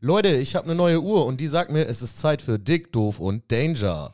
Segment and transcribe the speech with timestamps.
[0.00, 2.92] Leute, ich habe eine neue Uhr und die sagt mir, es ist Zeit für Dick,
[2.92, 4.12] Doof und Danger.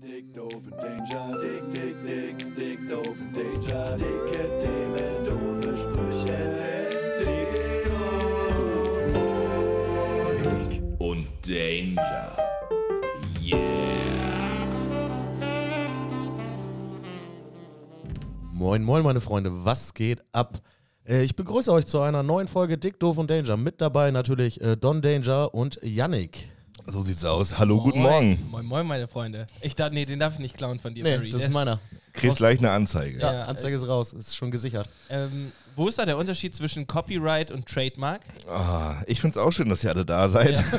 [0.00, 6.38] Dick, doof und Danger, dick, dick, dick, dick, doof und Danger, dicke Themen, doofe Sprüche,
[7.20, 7.82] dick
[10.98, 12.34] und Danger.
[13.38, 13.58] Yeah.
[18.50, 20.58] Moin, moin, meine Freunde, was geht ab?
[21.06, 23.56] Äh, ich begrüße euch zu einer neuen Folge Dick, Doof und Danger.
[23.56, 26.50] Mit dabei natürlich äh, Don Danger und Yannick.
[26.86, 27.58] So sieht's aus.
[27.58, 28.38] Hallo, guten Morgen.
[28.50, 29.46] Moin, moin, meine Freunde.
[29.60, 31.30] Ich dachte, nee, den darf ich nicht klauen von dir, Nee, Barry.
[31.30, 31.78] das ist meiner.
[32.12, 33.18] Kriegst gleich eine Anzeige.
[33.20, 34.88] Ja, Ja, Anzeige ist raus, ist schon gesichert.
[35.08, 38.22] Ähm, wo ist da der Unterschied zwischen Copyright und Trademark?
[38.48, 40.62] Ah, ich find's auch schön, dass ihr alle da seid.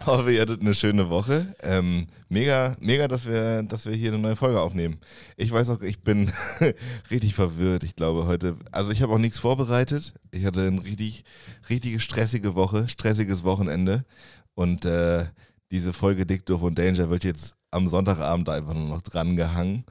[0.00, 1.54] Ich hoffe, ihr hattet eine schöne Woche.
[1.62, 4.98] Ähm, mega, mega, dass wir, dass wir hier eine neue Folge aufnehmen.
[5.36, 6.32] Ich weiß auch, ich bin
[7.10, 7.84] richtig verwirrt.
[7.84, 10.14] Ich glaube heute, also ich habe auch nichts vorbereitet.
[10.30, 11.24] Ich hatte eine richtig,
[11.68, 14.04] richtige stressige Woche, stressiges Wochenende.
[14.54, 15.26] Und äh,
[15.70, 19.84] diese Folge Dick, Doof und Danger wird jetzt am Sonntagabend einfach nur noch dran gehangen.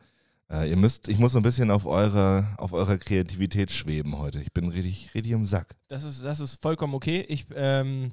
[0.51, 4.41] Äh, ihr müsst, ich muss so ein bisschen auf eurer, auf eurer Kreativität schweben heute.
[4.41, 5.75] Ich bin richtig, richtig im Sack.
[5.87, 7.23] Das ist, das ist vollkommen okay.
[7.27, 8.11] Ich, ähm,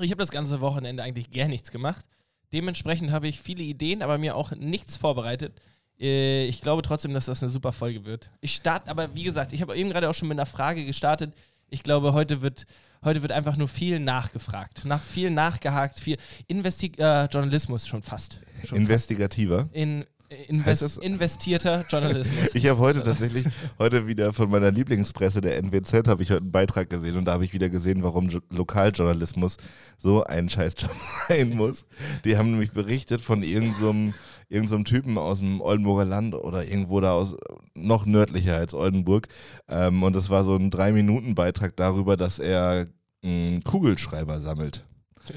[0.00, 2.04] ich habe das ganze Wochenende eigentlich gar nichts gemacht.
[2.52, 5.60] Dementsprechend habe ich viele Ideen, aber mir auch nichts vorbereitet.
[6.00, 8.30] Äh, Ich glaube trotzdem, dass das eine super Folge wird.
[8.40, 11.34] Ich starte, aber wie gesagt, ich habe eben gerade auch schon mit einer Frage gestartet.
[11.68, 12.66] Ich glaube, heute wird,
[13.04, 14.84] heute wird einfach nur viel nachgefragt.
[14.84, 16.16] Nach viel nachgehakt, viel
[16.48, 18.40] Investi äh, Journalismus schon fast.
[18.64, 19.68] Schon Investigativer.
[19.72, 20.15] in, Heißt
[20.48, 22.50] invest, das- investierter Journalismus.
[22.54, 23.44] Ich habe heute tatsächlich,
[23.78, 27.32] heute wieder von meiner Lieblingspresse, der NWZ, habe ich heute einen Beitrag gesehen und da
[27.32, 29.56] habe ich wieder gesehen, warum Jo- Lokaljournalismus
[29.98, 30.90] so ein Scheißjob
[31.28, 31.86] sein muss.
[32.24, 34.14] Die haben nämlich berichtet von irgendeinem
[34.48, 37.34] irgend so einem Typen aus dem Oldenburger Land oder irgendwo da aus,
[37.74, 39.26] noch nördlicher als Oldenburg.
[39.68, 42.86] Ähm, und das war so ein Drei-Minuten-Beitrag darüber, dass er
[43.22, 44.84] mh, Kugelschreiber sammelt.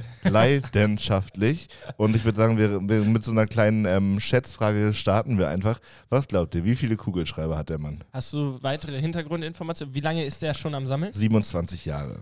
[0.24, 1.68] Leidenschaftlich.
[1.98, 5.80] Und ich würde sagen, wir, wir mit so einer kleinen ähm, Schätzfrage starten wir einfach.
[6.10, 8.04] Was glaubt ihr, wie viele Kugelschreiber hat der Mann?
[8.14, 9.94] Hast du weitere Hintergrundinformationen?
[9.94, 11.14] Wie lange ist der schon am Sammeln?
[11.14, 12.20] 27 Jahre.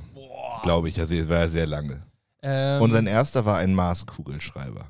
[0.63, 2.03] Glaube ich, also das war ja sehr lange.
[2.41, 4.87] Ähm, Und sein erster war ein Mars-Kugelschreiber.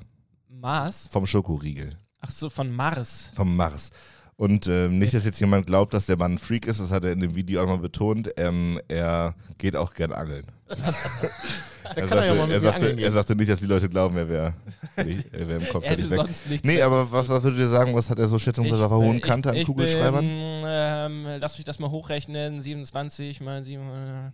[0.48, 1.08] Mars?
[1.10, 1.90] Vom Schokoriegel.
[2.20, 3.30] Ach so, von Mars.
[3.34, 3.90] Vom Mars.
[4.38, 7.04] Und ähm, nicht, dass jetzt jemand glaubt, dass der Mann ein Freak ist, das hat
[7.04, 8.30] er in dem Video auch mal betont.
[8.36, 10.46] Ähm, er geht auch gern angeln.
[10.68, 10.76] Da
[11.96, 13.88] Er kann er ja mal sagte, er, mir sagte, er sagte nicht, dass die Leute
[13.88, 14.54] glauben, er wäre
[14.94, 15.06] er
[15.48, 16.16] wär im Kopf Er hätte völlig weg.
[16.18, 18.90] sonst nichts Nee, aber was, was würdet ihr sagen, was hat er so schätzungsweise auf
[18.90, 20.24] der hohen Kante an ich Kugelschreibern?
[20.24, 22.62] Bin, ähm, lass mich das mal hochrechnen.
[22.62, 23.82] 27 mal 7.
[23.82, 24.30] Äh,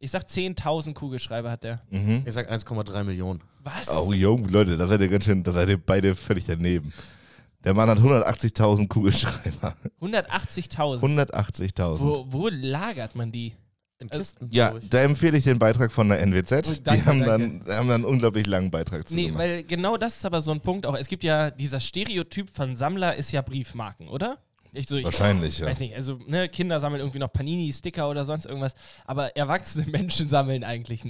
[0.00, 1.80] ich sag 10.000 Kugelschreiber hat der.
[1.90, 2.24] Mhm.
[2.26, 3.40] Ich sag 1,3 Millionen.
[3.62, 3.88] Was?
[3.88, 6.92] Oh, jung, Leute, da seid ihr ganz schön, da seid ihr beide völlig daneben.
[7.66, 9.74] Der Mann hat 180.000 Kugelschreiber.
[10.00, 11.00] 180.000.
[11.00, 12.00] 180.000.
[12.00, 13.54] Wo, wo lagert man die?
[13.98, 16.52] In Kisten, Ja, da empfehle ich den Beitrag von der NWZ.
[16.68, 17.64] Oh, die danke, haben danke.
[17.64, 19.38] dann, haben dann einen unglaublich langen Beitrag zu Nee, gemacht.
[19.40, 20.94] weil genau das ist aber so ein Punkt auch.
[20.96, 24.38] Es gibt ja dieser Stereotyp von Sammler ist ja Briefmarken, oder?
[24.72, 25.66] Ich, so, ich Wahrscheinlich, ja.
[25.66, 28.74] weiß nicht, also ne, Kinder sammeln irgendwie noch Panini, Sticker oder sonst irgendwas,
[29.06, 31.02] aber erwachsene Menschen sammeln eigentlich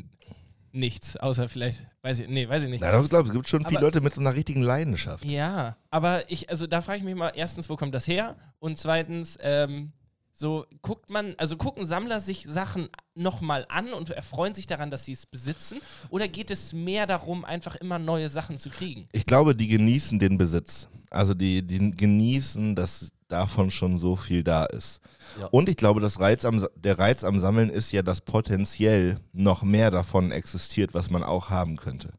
[0.76, 2.80] nichts, außer vielleicht, weiß ich, nee, weiß ich nicht.
[2.80, 5.24] Nein, ich glaube, es gibt schon viele Aber- Leute mit so einer richtigen Leidenschaft.
[5.24, 8.36] Ja, aber ich, also da frage ich mich mal, erstens, wo kommt das her?
[8.58, 9.92] Und zweitens, ähm,
[10.32, 15.06] so guckt man, also gucken Sammler sich Sachen nochmal an und erfreuen sich daran, dass
[15.06, 15.78] sie es besitzen?
[16.10, 19.08] Oder geht es mehr darum, einfach immer neue Sachen zu kriegen?
[19.12, 20.88] Ich glaube, die genießen den Besitz.
[21.08, 25.00] Also die, die genießen, dass davon schon so viel da ist.
[25.40, 25.46] Ja.
[25.46, 29.62] Und ich glaube, das Reiz am, der Reiz am Sammeln ist ja, dass potenziell noch
[29.62, 32.12] mehr davon existiert, was man auch haben könnte.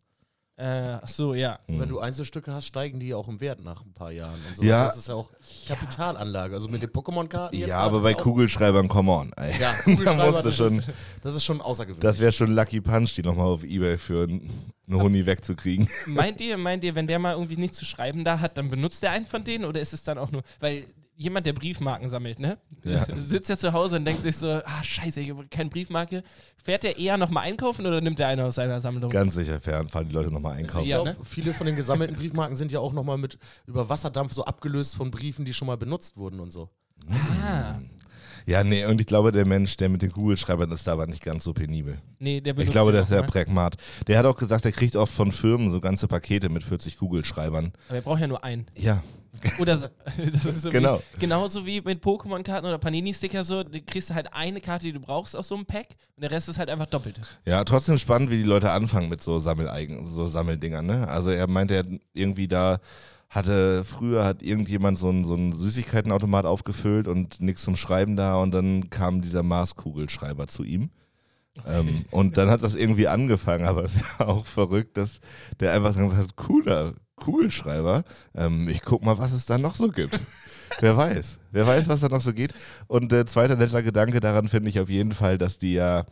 [0.60, 1.60] Äh, ach so, ja.
[1.68, 4.40] Wenn du Einzelstücke hast, steigen die auch im Wert nach ein paar Jahren.
[4.56, 4.64] So.
[4.64, 4.86] Ja.
[4.86, 5.30] Das ist ja auch
[5.68, 6.56] Kapitalanlage.
[6.56, 7.56] Also mit den Pokémon-Karten.
[7.56, 9.32] Ja, aber bei Kugelschreibern, come on.
[9.34, 9.52] Ey.
[9.60, 10.90] Ja, da Kugelschreiber, du das, schon, ist,
[11.22, 12.02] das ist schon außergewöhnlich.
[12.02, 14.28] das wäre schon Lucky Punch, die nochmal auf Ebay für
[14.88, 15.88] einen Huni wegzukriegen.
[16.08, 19.04] Meint ihr, meint ihr, wenn der mal irgendwie nichts zu schreiben da hat, dann benutzt
[19.04, 20.86] der einen von denen oder ist es dann auch nur, weil
[21.20, 22.60] jemand, der Briefmarken sammelt, ne?
[22.84, 23.06] Ja.
[23.18, 26.24] Sitzt ja zu Hause und denkt sich so, ah scheiße, ich habe keine Briefmarke.
[26.64, 29.10] Fährt der eher nochmal einkaufen oder nimmt der eine aus seiner Sammlung?
[29.10, 30.84] Ganz sicher fern, fahren die Leute nochmal einkaufen.
[30.84, 31.26] ich Ja, glaube, ne?
[31.26, 35.10] viele von den gesammelten Briefmarken sind ja auch nochmal mit über Wasserdampf so abgelöst von
[35.10, 36.70] Briefen, die schon mal benutzt wurden und so.
[37.10, 37.80] Ah,
[38.48, 41.22] Ja, nee, und ich glaube, der Mensch, der mit den Kugelschreibern ist, da war nicht
[41.22, 42.00] ganz so penibel.
[42.18, 43.28] nee, der benutzt Ich glaube, der ist auch sehr mal.
[43.28, 43.76] Pragmat.
[44.08, 47.74] Der hat auch gesagt, er kriegt oft von Firmen so ganze Pakete mit 40 Kugelschreibern.
[47.90, 48.66] Aber er braucht ja nur einen.
[48.76, 49.04] Ja,
[49.60, 49.88] Oder so,
[50.34, 51.02] das ist so Genau.
[51.14, 55.00] Wie, genauso wie mit Pokémon-Karten oder Panini-Sticker so, du kriegst halt eine Karte, die du
[55.00, 57.20] brauchst aus so einem Pack und der Rest ist halt einfach doppelt.
[57.46, 61.08] ja, trotzdem spannend, wie die Leute anfangen mit so Sammeleigen, so Sammeldingern, ne?
[61.08, 62.80] Also er meinte, er hat irgendwie da
[63.30, 68.38] hatte, früher hat irgendjemand so einen, so einen Süßigkeitenautomat aufgefüllt und nichts zum Schreiben da
[68.38, 70.90] und dann kam dieser Maßkugelschreiber zu ihm.
[71.66, 75.20] Ähm, und dann hat das irgendwie angefangen, aber es ist ja auch verrückt, dass
[75.60, 76.94] der einfach gesagt hat, cooler,
[77.26, 78.04] cool Schreiber,
[78.36, 80.20] ähm, ich guck mal, was es da noch so gibt.
[80.80, 82.54] Wer weiß, wer weiß, was da noch so geht.
[82.88, 86.06] Und äh, zweiter netter Gedanke daran finde ich auf jeden Fall, dass die ja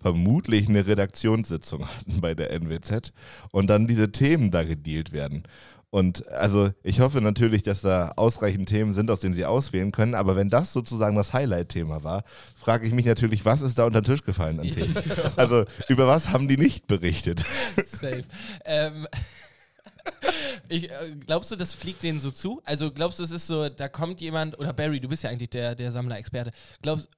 [0.00, 3.12] vermutlich eine Redaktionssitzung hatten bei der NWZ
[3.52, 5.42] und dann diese Themen da gedealt werden.
[5.90, 10.14] Und also ich hoffe natürlich, dass da ausreichend Themen sind, aus denen sie auswählen können.
[10.14, 12.24] Aber wenn das sozusagen das Highlight-Thema war,
[12.56, 14.94] frage ich mich natürlich, was ist da unter den Tisch gefallen an Themen?
[15.36, 17.44] Also über was haben die nicht berichtet?
[17.86, 18.24] Safe.
[18.64, 19.06] ähm,
[20.68, 22.60] ich, äh, glaubst du, das fliegt denen so zu?
[22.64, 25.50] Also glaubst du, es ist so, da kommt jemand, oder Barry, du bist ja eigentlich
[25.50, 26.50] der, der Sammler-Experte.
[26.82, 27.08] Glaubst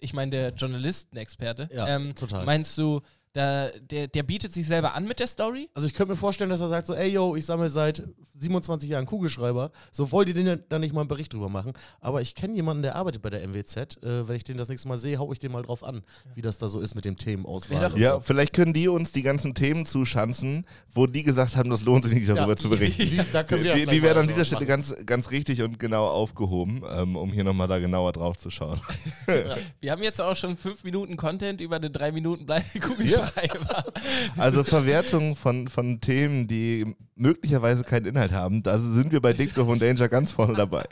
[0.00, 1.68] ich meine, der Journalisten-Experte.
[1.72, 2.44] Ja, ähm, total.
[2.44, 5.68] Meinst du, da, der, der bietet sich selber an mit der Story?
[5.74, 8.02] Also ich könnte mir vorstellen, dass er sagt so, ey yo, ich sammle seit
[8.34, 9.70] 27 Jahren Kugelschreiber.
[9.92, 11.74] So wollt ihr denn da nicht mal einen Bericht drüber machen?
[12.00, 14.02] Aber ich kenne jemanden, der arbeitet bei der MWZ.
[14.02, 16.02] Äh, wenn ich den das nächste Mal sehe, hau ich den mal drauf an,
[16.34, 17.92] wie das da so ist mit dem Themenauswahl.
[17.98, 18.20] Ja, so.
[18.20, 22.14] vielleicht können die uns die ganzen Themen zuschanzen, wo die gesagt haben, das lohnt sich
[22.14, 22.56] nicht darüber Ja.
[22.56, 23.02] zu berichten.
[23.10, 26.82] Die, da Die, die werden mal an dieser Stelle ganz, ganz richtig und genau aufgehoben,
[26.90, 28.80] ähm, um hier nochmal da genauer drauf zu schauen.
[29.80, 33.19] Wir haben jetzt auch schon fünf Minuten Content über eine drei Minuten Blei Kugelschreiber.
[34.36, 39.54] Also Verwertung von, von Themen, die möglicherweise keinen Inhalt haben, da sind wir bei Dick
[39.54, 40.84] Doof und Danger ganz vorne dabei.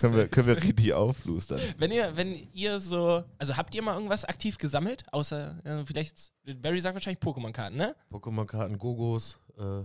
[0.00, 1.60] Können wir, können wir richtig auflustern.
[1.78, 5.04] Wenn ihr, wenn ihr so, also habt ihr mal irgendwas aktiv gesammelt?
[5.12, 6.32] Außer, äh, vielleicht,
[6.62, 7.94] Barry sagt wahrscheinlich Pokémon-Karten, ne?
[8.12, 9.38] Pokémon-Karten, Gogos.
[9.58, 9.84] Äh,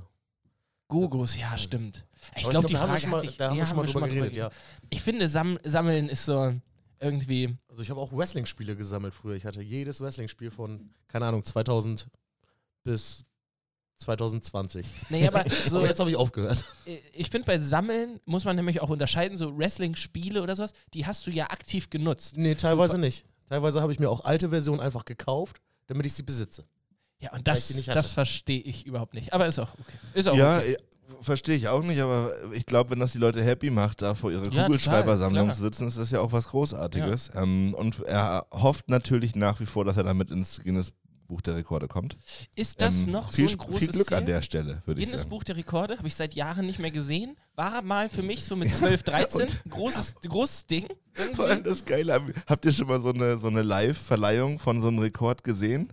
[0.88, 2.06] Gogos, ja, stimmt.
[2.36, 3.78] Ich glaube, die da haben wir Frage schon mal, hatte ich, da haben wir schon
[3.78, 4.50] mal drüber geredet, ja.
[4.90, 6.54] Ich finde, Sam Sammeln ist so
[7.00, 9.36] irgendwie, Also ich habe auch Wrestling-Spiele gesammelt früher.
[9.36, 12.08] Ich hatte jedes Wrestling-Spiel von, keine Ahnung, 2000
[12.84, 13.26] bis
[13.98, 14.86] 2020.
[15.10, 16.66] nee, aber so, Aber jetzt habe ich aufgehört.
[17.14, 21.26] ich finde, bei Sammeln muss man nämlich auch unterscheiden, so Wrestling-Spiele oder sowas, die hast
[21.28, 22.38] du ja aktiv genutzt.
[22.38, 23.26] Nee, teilweise nicht.
[23.50, 26.66] Teilweise habe ich mir auch alte Versionen einfach gekauft, damit ich sie besitze.
[27.20, 29.34] Ja, und das, das verstehe ich überhaupt nicht.
[29.34, 29.98] Aber ist auch okay.
[30.14, 30.78] Ist auch Ja, okay.
[31.22, 34.32] Verstehe ich auch nicht, aber ich glaube, wenn das die Leute happy macht, da vor
[34.32, 37.32] ihrer Ja, Kugelschreibersammlung zu sitzen, ist das ja auch was Großartiges.
[37.36, 40.92] Ähm, und er hofft natürlich nach wie vor, dass er damit ins Guinness
[41.28, 42.18] Buch der Rekorde kommt.
[42.56, 44.18] Ist das Ähm, noch viel, so ein großes Viel Glück Ziel?
[44.18, 45.30] an der Stelle, würde ich Guinness sagen.
[45.32, 47.36] Buch der Rekorde habe ich seit Jahren nicht mehr gesehen.
[47.56, 50.86] War mal für mich so mit 12, 13 großes, großes Ding.
[51.34, 51.70] Vor allem Irgendwie.
[51.70, 55.00] das Geile, hab- habt ihr schon mal so eine, so eine Live-Verleihung von so einem
[55.00, 55.92] Rekord gesehen?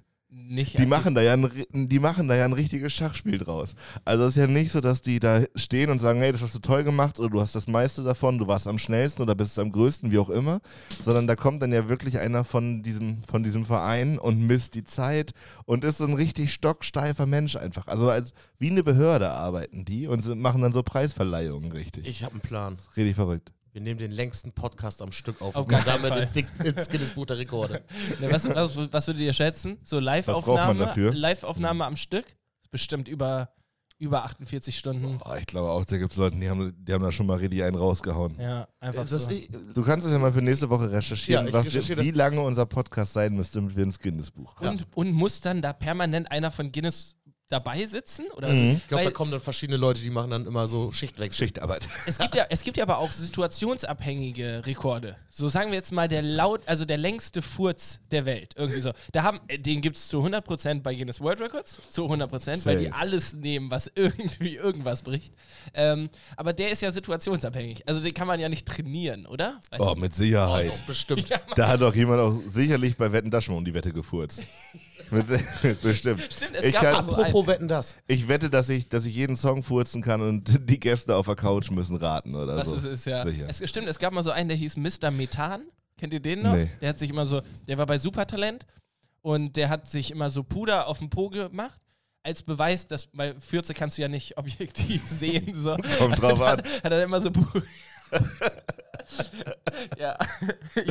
[0.52, 3.74] Nicht Die machen, da ja ein, die machen da ja ein richtiges Schachspiel draus.
[4.04, 6.54] Also es ist ja nicht so, dass die da stehen und sagen, hey, das hast
[6.54, 9.58] du toll gemacht oder du hast das meiste davon, du warst am schnellsten oder bist
[9.58, 10.60] am größten, wie auch immer.
[11.02, 14.84] Sondern da kommt dann ja wirklich einer von diesem, von diesem Verein und misst die
[14.84, 15.32] Zeit
[15.64, 17.86] und ist so ein richtig stocksteifer Mensch einfach.
[17.86, 22.06] Also als wie eine Behörde arbeiten die und sind, machen dann so Preisverleihungen richtig.
[22.06, 22.76] Ich habe einen Plan.
[22.94, 23.52] richtig verrückt.
[23.72, 25.54] Wir nehmen den längsten Podcast am Stück auf.
[25.56, 27.82] Auf und damit ins- ins Guinness Buch der Rekorde.
[28.20, 29.78] Ne, was, was, was würdet ihr schätzen?
[29.82, 31.12] So Live-Aufnahme dafür?
[31.14, 32.36] Live-Aufnahme am Stück?
[32.70, 33.48] Bestimmt über,
[33.98, 35.18] über 48 Stunden.
[35.24, 37.38] Oh, ich glaube auch, da gibt es Leute, die haben, die haben da schon mal
[37.38, 38.36] richtig einen rausgehauen.
[38.38, 39.30] Ja, einfach Das, so.
[39.30, 42.66] ich, Du kannst es ja mal für nächste Woche recherchieren, Ja, was wie lange unser
[42.66, 44.70] Podcast sein müsste, damit wir ins Guinness-Buch kommen.
[44.70, 47.16] Und, und muss dann da permanent einer von Guinness
[47.52, 48.24] dabei sitzen?
[48.36, 48.58] Oder Mhm.
[48.70, 48.76] so?
[48.76, 51.44] ich glaube, da kommen dann verschiedene Leute, die machen dann immer so Schichtwechsel.
[51.46, 51.88] Schichtarbeit.
[52.06, 55.16] es, gibt ja, es gibt ja aber auch situationsabhängige Rekorde.
[55.30, 58.54] So sagen wir jetzt mal der laut, also der längste Furz der Welt.
[58.56, 58.92] Irgendwie so.
[59.12, 61.78] Da haben, äh, den gibt es zu 100% bei Guinness World Records.
[61.90, 65.32] Zu 100%, weil die alles nehmen, was irgendwie irgendwas bricht.
[65.74, 67.86] Ähm, aber der ist ja situationsabhängig.
[67.88, 69.60] Also den kann man ja nicht trainieren, oder?
[69.70, 70.00] Weißt Oh, du?
[70.00, 70.68] mit Sicherheit.
[70.70, 71.28] Doch, bestimmt.
[71.28, 73.92] Ja, Da hat doch jemand auch sicherlich bei Wetten das schon mal um die Wette
[73.92, 74.42] gefurzt.
[75.12, 75.26] mit,
[75.82, 76.22] bestimmt.
[76.32, 76.94] Stimmt, es Ich gab kann-.
[76.96, 77.94] Apropos wetten das.
[78.06, 81.36] Ich wette, dass ich, dass ich jeden Song furzen kann und die Gäste auf der
[81.36, 82.76] Couch müssen raten oder Was so.
[82.76, 83.24] es ist, ja.
[83.26, 83.46] Sicher.
[83.48, 85.10] Es, stimmt, es gab mal so einen, der hieß Mr.
[85.10, 85.66] Methan.
[85.98, 86.54] Kennt ihr den noch?
[86.54, 86.70] Nee.
[86.80, 88.66] Der hat sich immer so, der war bei Supertalent
[89.20, 91.78] und der hat sich immer so Puder auf den Po gemacht.
[92.24, 95.54] Als Beweis, dass bei Fürze kannst du ja nicht objektiv sehen.
[95.60, 95.76] So.
[95.98, 96.64] Kommt drauf Hat an.
[96.64, 97.62] er- Hat er immer so Puder.
[99.98, 100.16] ja.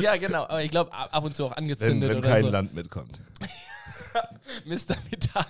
[0.00, 0.44] ja, genau.
[0.44, 2.50] Aber ich glaube, ab und zu auch Wenn, angezündet wenn oder kein so.
[2.50, 3.18] Land mitkommt.
[4.64, 4.96] Mr.
[5.10, 5.44] Methan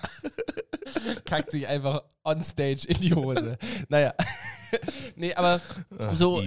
[1.24, 3.58] kackt sich einfach on stage in die Hose.
[3.88, 4.14] Naja.
[5.16, 5.60] nee, aber
[6.14, 6.42] so,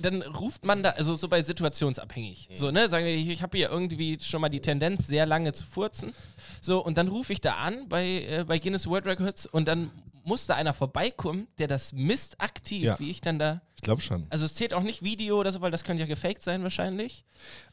[0.00, 2.48] dann ruft man da, also so bei situationsabhängig.
[2.54, 5.52] So, ne, sagen wir, ich, ich habe hier irgendwie schon mal die Tendenz, sehr lange
[5.52, 6.14] zu furzen.
[6.60, 9.90] So, und dann rufe ich da an bei, äh, bei Guinness World Records und dann
[10.24, 12.98] muss da einer vorbeikommen, der das misst aktiv, Ja.
[12.98, 13.60] wie ich dann da.
[13.76, 14.26] Ich glaube schon.
[14.30, 17.24] Also es zählt auch nicht Video oder so, weil das könnte ja gefaked sein wahrscheinlich.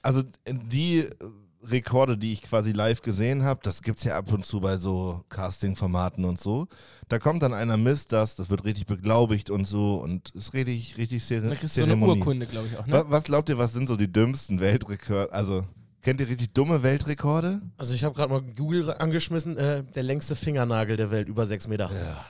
[0.02, 1.14] Also die äh,
[1.64, 4.78] Rekorde, die ich quasi live gesehen habe, das gibt es ja ab und zu bei
[4.78, 6.68] so Casting-Formaten und so.
[7.08, 10.98] Da kommt dann einer, misst das, das wird richtig beglaubigt und so und ist richtig,
[10.98, 12.20] richtig Da Cere kriegst du so eine Zeremonie.
[12.20, 13.06] Urkunde, glaube ich auch, ne?
[13.08, 15.32] Was glaubt ihr, was sind so die dümmsten Weltrekorde?
[15.32, 15.66] Also
[16.02, 17.62] Kennt ihr richtig dumme Weltrekorde?
[17.78, 21.68] Also ich habe gerade mal Google angeschmissen, äh, der längste Fingernagel der Welt, über sechs
[21.68, 21.92] Meter.
[21.94, 22.26] Ja,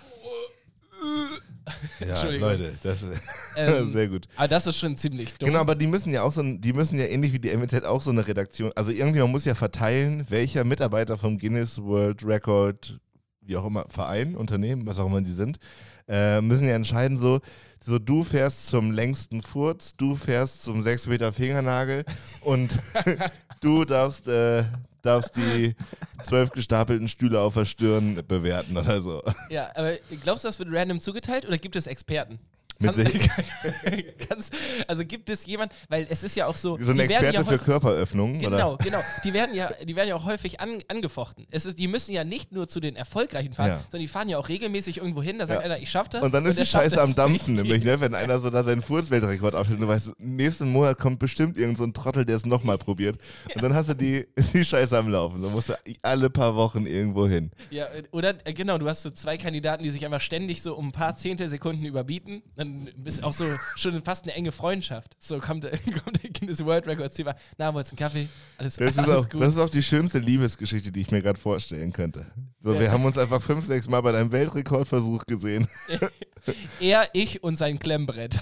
[1.99, 2.49] Entschuldigung.
[2.49, 3.21] Leute, das ist
[3.55, 4.27] Ähm, sehr gut.
[4.35, 5.47] Aber das ist schon ziemlich dumm.
[5.47, 8.01] Genau, aber die müssen ja auch so, die müssen ja ähnlich wie die MWZ auch
[8.01, 12.99] so eine Redaktion, also irgendjemand muss ja verteilen, welcher Mitarbeiter vom Guinness World Record,
[13.41, 15.59] wie auch immer, Verein, Unternehmen, was auch immer die sind,
[16.07, 17.39] äh, müssen ja entscheiden, so,
[17.83, 22.05] so du fährst zum längsten Furz, du fährst zum 6 Meter Fingernagel
[22.41, 22.79] und
[23.61, 24.63] du darfst, äh,
[25.01, 25.75] darfst die
[26.23, 29.21] zwölf gestapelten Stühle auf der Stirn bewerten oder so.
[29.49, 32.39] Ja, aber glaubst du, das wird random zugeteilt oder gibt es Experten?
[32.81, 34.53] Mit Kannst,
[34.87, 36.77] also gibt es jemand, weil es ist ja auch so.
[36.77, 38.83] so ein Experte ja für Körperöffnungen, Genau, oder?
[38.83, 38.99] genau.
[39.23, 41.45] Die werden ja, die werden ja auch häufig an, angefochten.
[41.51, 43.77] Es ist, die müssen ja nicht nur zu den Erfolgreichen fahren, Ja.
[43.89, 45.65] sondern die fahren ja auch regelmäßig irgendwo hin, da sagt Ja.
[45.65, 46.23] einer, ich schaff das.
[46.23, 47.63] Und dann ist der die Scheiße am Dampfen, nicht.
[47.63, 47.99] nämlich, ne?
[48.01, 51.77] wenn einer so da seinen Furzweltrekord aufstellt und du weißt, nächsten Monat kommt bestimmt irgend
[51.77, 53.17] so ein Trottel, der es nochmal probiert.
[53.53, 55.41] Und dann hast du die, die Scheiße am Laufen.
[55.41, 57.51] Dann musst du alle paar Wochen irgendwo hin.
[57.69, 60.75] Ja, äh, oder äh, genau, du hast so zwei Kandidaten, die sich einfach ständig so
[60.75, 62.41] um ein paar Zehntelsekunden überbieten.
[62.55, 65.15] Dann bist auch so schon fast eine enge Freundschaft.
[65.19, 65.63] So kommt,
[66.03, 67.35] kommt der Guinness World Records Thema.
[67.57, 68.27] Na, wollt's einen Kaffee?
[68.57, 69.41] Alles, Das ist, alles auch, gut.
[69.41, 72.25] das ist auch die schönste Liebesgeschichte, die ich mir gerade vorstellen könnte.
[72.61, 72.91] So, wir Ja.
[72.91, 75.67] haben uns einfach fünf, sechs Mal bei deinem Weltrekordversuch gesehen.
[76.79, 78.39] er, ich und sein Klemmbrett.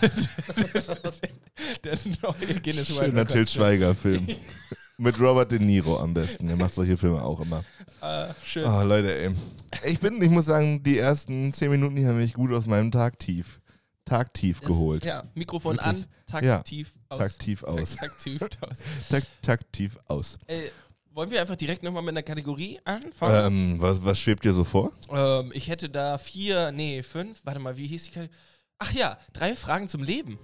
[1.84, 3.54] der neue Guinness World Schöner Til Records.
[3.54, 4.28] Schweiger-Film.
[4.98, 6.48] Mit Robert De Niro am besten.
[6.48, 7.64] Der macht solche Filme auch immer.
[8.02, 8.66] Äh, schön.
[8.66, 9.32] Oh, Leute, ey.
[9.86, 12.92] Ich bin, ich muss sagen, die ersten zehn Minuten die haben mich gut aus meinem
[12.92, 13.59] Tagtief, Tagtief
[14.10, 15.06] Das- geholt.
[15.06, 16.04] Ja, Mikrofon Wirklich.
[16.04, 17.20] an, taktiv aus.
[17.20, 17.96] Taktiv aus.
[17.96, 18.78] Taktiv aus.
[19.10, 20.38] Tak taktiv aus.
[20.48, 20.70] Äh,
[21.12, 23.46] wollen wir einfach direkt nochmal mit einer Kategorie anfangen?
[23.74, 24.92] Ähm, was, was schwebt dir so vor?
[25.12, 27.39] Ähm, ich hätte da vier, nee, fünf.
[27.44, 28.38] Warte mal, wie hieß die Kategorie?
[28.78, 30.39] Ach ja, drei Fragen zum Leben.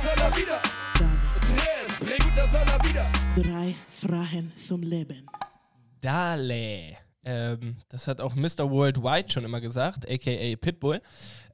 [0.00, 0.60] Preguntas a la vida.
[0.98, 1.18] dale.
[1.40, 3.12] Tres preguntas a la vida.
[3.36, 5.26] Drei Fragen zum Leben.
[6.00, 6.96] Dale.
[7.22, 8.70] Ähm, das hat auch Mr.
[8.70, 11.02] Worldwide schon immer gesagt, aka Pitbull.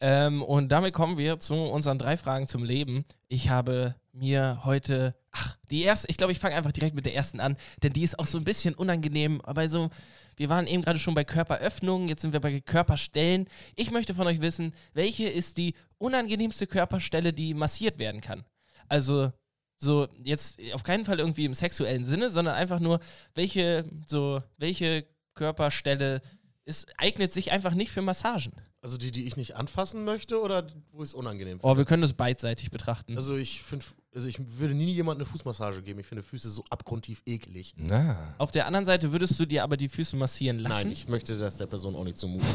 [0.00, 3.04] Ähm, und damit kommen wir zu unseren drei Fragen zum Leben.
[3.28, 7.14] Ich habe mir heute, ach, die erste, ich glaube, ich fange einfach direkt mit der
[7.14, 9.90] ersten an, denn die ist auch so ein bisschen unangenehm, aber so,
[10.36, 13.48] wir waren eben gerade schon bei Körperöffnungen, jetzt sind wir bei Körperstellen.
[13.74, 18.44] Ich möchte von euch wissen, welche ist die unangenehmste Körperstelle, die massiert werden kann?
[18.88, 19.32] Also,
[19.78, 23.00] so jetzt auf keinen Fall irgendwie im sexuellen Sinne, sondern einfach nur,
[23.34, 26.20] welche, so, welche Körperstelle
[26.64, 28.52] ist, eignet sich einfach nicht für Massagen.
[28.86, 31.66] Also die, die ich nicht anfassen möchte oder wo ich es unangenehm finde?
[31.66, 33.16] Oh, wir können das beidseitig betrachten.
[33.16, 35.98] Also ich finde, also ich würde nie jemandem eine Fußmassage geben.
[35.98, 37.74] Ich finde Füße so abgrundtief eklig.
[37.76, 38.36] Na.
[38.38, 40.84] Auf der anderen Seite würdest du dir aber die Füße massieren lassen.
[40.84, 42.46] Nein, ich möchte das der Person auch nicht zumuten.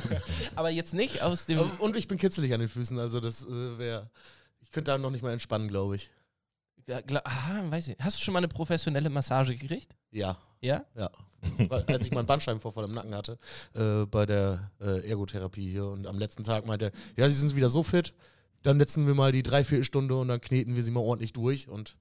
[0.54, 1.58] aber jetzt nicht aus dem.
[1.78, 4.10] Und ich bin kitzelig an den Füßen, also das äh, wäre.
[4.60, 6.10] Ich könnte da noch nicht mal entspannen, glaube ich.
[6.86, 7.96] Ja, gla- Aha, weiß ich.
[8.00, 9.94] Hast du schon mal eine professionelle Massage gekriegt?
[10.10, 10.84] Ja, Ja?
[10.96, 11.10] ja.
[11.68, 13.38] Weil, als ich meinen Bandscheibenvorfall im Nacken hatte,
[13.74, 17.56] äh, bei der äh, Ergotherapie hier und am letzten Tag meinte er, ja, sie sind
[17.56, 18.12] wieder so fit,
[18.62, 21.96] dann netzen wir mal die Dreiviertelstunde und dann kneten wir sie mal ordentlich durch und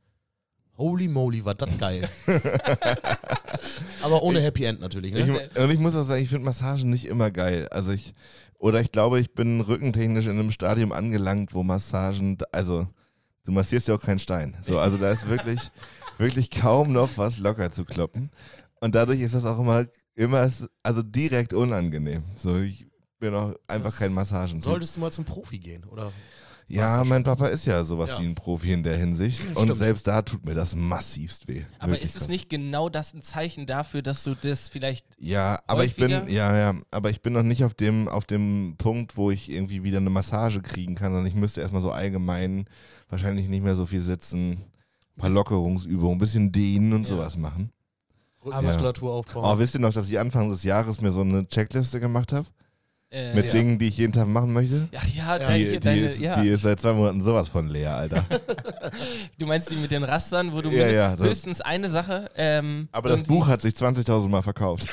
[0.77, 2.09] holy moly, war das geil.
[4.01, 5.49] Aber ohne Happy End natürlich, Ich, ne?
[5.57, 7.67] und ich muss auch sagen, ich finde Massagen nicht immer geil.
[7.69, 8.13] Also ich,
[8.57, 12.87] oder ich glaube, ich bin rückentechnisch in einem Stadium angelangt, wo Massagen, also
[13.45, 14.57] du massierst ja auch keinen Stein.
[14.65, 15.59] So, also da ist wirklich,
[16.17, 18.31] wirklich kaum noch was locker zu kloppen.
[18.81, 20.49] Und dadurch ist das auch immer, immer,
[20.83, 22.23] also direkt unangenehm.
[22.35, 22.85] So, ich
[23.19, 24.61] bin auch einfach kein Massagen.
[24.61, 26.11] Solltest du mal zum Profi gehen, oder?
[26.71, 28.19] Ja, mein Papa ist ja sowas Ja.
[28.21, 29.43] wie ein Profi in der Hinsicht.
[29.55, 29.79] Und Stimmt.
[29.79, 31.63] selbst da tut mir das massivst weh.
[31.79, 32.27] Aber Wirklich ist es krass.
[32.29, 35.07] nicht genau das ein Zeichen dafür, dass du das vielleicht.
[35.17, 38.75] Ja, aber ich bin, ja, ja, aber ich bin noch nicht auf dem, auf dem
[38.77, 42.65] Punkt, wo ich irgendwie wieder eine Massage kriegen kann, sondern ich müsste erstmal so allgemein
[43.09, 47.15] wahrscheinlich nicht mehr so viel sitzen, ein paar Lockerungsübungen, ein bisschen dehnen und Ja.
[47.15, 47.71] sowas machen.
[48.45, 49.59] Rückenmuskulatur Oh, aufbauen.
[49.59, 52.47] wisst ihr noch, dass ich Anfang des Jahres mir so eine Checkliste gemacht habe?
[53.11, 53.51] Äh, Mit ja.
[53.51, 54.87] Dingen, die ich jeden Tag machen möchte?
[54.91, 56.39] Ja, ja, Ja, dein, Die, hier, die, deine, ist, ja.
[56.41, 58.23] die ist seit zwei Monaten sowas von leer, Alter.
[59.39, 62.29] Du meinst die mit den Rastern, wo du Ja, ja, höchstens eine Sache.
[62.35, 64.87] Ähm, Aber das Buch hat sich 20.000 Mal verkauft.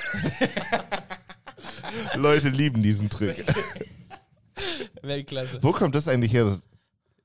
[2.14, 3.44] Leute lieben diesen Trick.
[5.02, 5.58] Weltklasse.
[5.62, 6.58] Wo kommt das eigentlich her?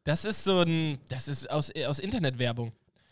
[0.03, 2.71] Das ist so ein, das ist aus, äh, aus Internetwerbung.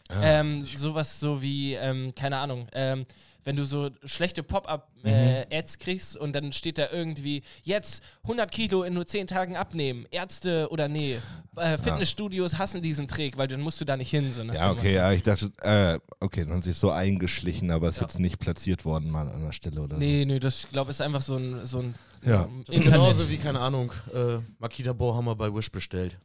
[0.10, 3.06] Ah, ähm, sowas so wie, ähm, keine Ahnung, ähm,
[3.44, 4.48] wenn du so schlechte Mhm.
[4.48, 10.06] Pop-up-Ads kriegst und dann steht da irgendwie, jetzt 100 Kilo in nur 10 Tagen abnehmen,
[10.12, 11.18] Ärzte oder nee,
[11.56, 14.34] äh, Fitnessstudios hassen diesen Trick, weil dann musst du da nicht hin.
[14.34, 18.02] So Ja, okay, ja, ich dachte, äh, okay, dann hat sich so eingeschlichen, aber ist
[18.02, 21.02] jetzt nicht platziert worden mal an der Stelle oder Nee, nee, das ich glaube ist
[21.02, 22.50] einfach so ein, so ein Ja.
[22.66, 26.18] Das ist Internet genauso wie, keine Ahnung, äh, Makita Bohrhammer bei Wish bestellt.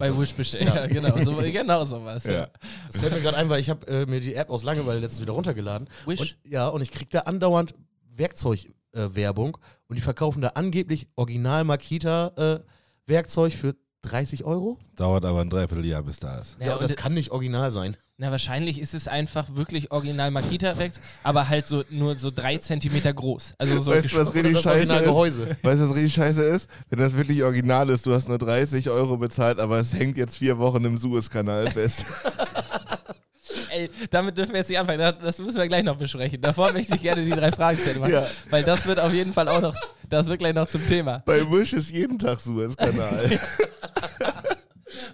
[0.00, 0.64] Bei Wish bestellt.
[0.74, 2.24] Ja, genau, so, genau sowas.
[2.24, 2.30] so.
[2.30, 2.38] Ja.
[2.38, 2.48] Ja.
[2.88, 5.20] Das fällt mir gerade ein, weil ich habe äh, mir die App aus Langeweile letztens
[5.20, 5.88] wieder runtergeladen.
[6.06, 6.20] Wish?
[6.20, 7.74] Und, ja, und ich krieg da andauernd
[8.16, 12.60] Werkzeugwerbung äh, und die verkaufen da angeblich original Makita äh,
[13.06, 14.78] Werkzeug für 30 Euro.
[14.96, 16.56] Dauert aber ein Dreivierteljahr, bis da ist.
[16.58, 17.96] Ja, Ja, und das kann nicht original sein.
[18.20, 22.58] Na, wahrscheinlich ist es einfach wirklich original Makita weg, aber halt so nur so drei
[22.58, 23.54] Zentimeter groß.
[23.56, 25.04] Also so Weißt du, was richtig das scheiße ist?
[25.04, 25.56] Gehäuse.
[25.62, 26.68] Weißt du, was richtig scheiße ist?
[26.90, 30.36] Wenn das wirklich original ist, du hast nur 30 Euro bezahlt, aber es hängt jetzt
[30.36, 32.04] vier Wochen im Suezkanal fest.
[33.70, 34.98] Ey, damit dürfen wir jetzt nicht anfangen.
[35.22, 36.42] Das- müssen wir gleich noch besprechen.
[36.42, 38.12] Davor möchte ich gerne die drei Fragen machen.
[38.12, 38.26] Ja.
[38.50, 39.74] Weil das wird auf jeden Fall auch noch,
[40.10, 41.22] das wird gleich noch zum Thema.
[41.24, 43.40] Bei Wish ist jeden Tag Suezkanal.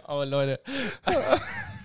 [0.08, 0.58] Oh, Leute.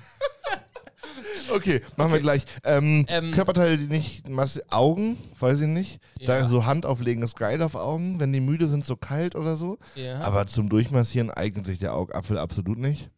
[1.53, 2.43] Okay, machen wir gleich.
[2.63, 4.23] Ähm, Ähm, Körperteile, die nicht
[4.69, 5.99] Augen, weiß ich nicht.
[6.25, 6.45] Da Ja.
[6.47, 9.77] so Hand auflegen ist geil auf Augen, wenn die müde sind, so kalt oder so.
[9.95, 10.21] Ja.
[10.21, 13.09] Aber zum Durchmassieren eignet sich der Augapfel absolut nicht.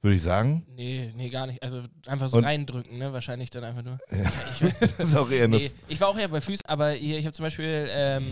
[0.00, 0.64] Würde ich sagen.
[0.76, 1.60] nee, nee, gar nicht.
[1.62, 3.12] Also einfach so Und- reindrücken, ne?
[3.12, 3.98] Wahrscheinlich dann einfach nur.
[4.98, 5.48] Das ist auch eher.
[5.48, 8.26] Nee, ich war auch eher bei Füßen, aber hier, ich habe zum Beispiel ähm,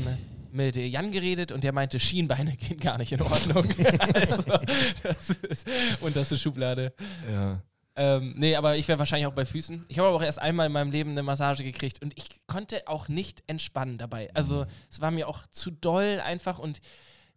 [0.52, 3.64] mit Jan geredet und der meinte, Schienbeine gehen gar nicht in Ordnung.
[4.14, 4.58] also,
[5.02, 5.66] das ist,
[6.00, 6.92] unterste Schublade.
[7.30, 7.60] Ja.
[7.98, 9.86] Ähm, nee, aber ich wäre wahrscheinlich auch bei Füßen.
[9.88, 12.86] Ich habe aber auch erst einmal in meinem Leben eine Massage gekriegt und ich konnte
[12.86, 14.30] auch nicht entspannen dabei.
[14.34, 16.80] Also es war mir auch zu doll einfach und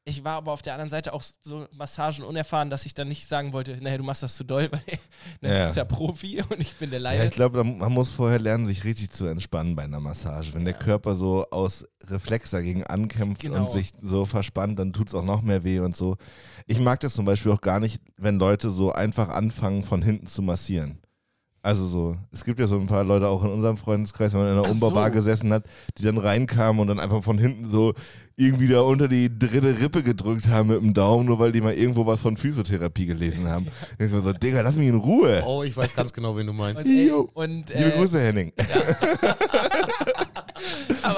[0.05, 3.27] ich war aber auf der anderen Seite auch so Massagen unerfahren, dass ich dann nicht
[3.27, 4.81] sagen wollte, naja, du machst das zu doll, weil
[5.41, 5.59] ne, Ja.
[5.59, 7.17] du bist ja Profi und ich bin der Laie.
[7.19, 10.53] Ja, ich glaube, man muss vorher lernen, sich richtig zu entspannen bei einer Massage.
[10.53, 13.61] Wenn der Körper so aus Reflex dagegen ankämpft Genau.
[13.61, 16.15] und sich so verspannt, dann tut es auch noch mehr weh und so.
[16.65, 20.27] Ich mag das zum Beispiel auch gar nicht, wenn Leute so einfach anfangen, von hinten
[20.27, 20.99] zu massieren.
[21.69, 24.53] Also so, es gibt ja so ein paar Leute auch in unserem Freundeskreis, wenn man
[24.53, 25.13] in einer Umbaubar so.
[25.13, 25.65] gesessen hat,
[25.99, 27.93] die dann reinkamen und dann einfach von hinten so
[28.35, 31.75] irgendwie da unter die dritte Rippe gedrückt haben mit dem Daumen, nur weil die mal
[31.75, 33.67] irgendwo was von Physiotherapie gelesen haben.
[33.99, 35.43] Ich war so, Digga, lass mich in Ruhe.
[35.45, 36.85] Oh, ich weiß ganz genau, wen du meinst.
[36.85, 37.29] und, ey, Jo.
[37.35, 38.51] und Liebe äh, Grüße, Henning.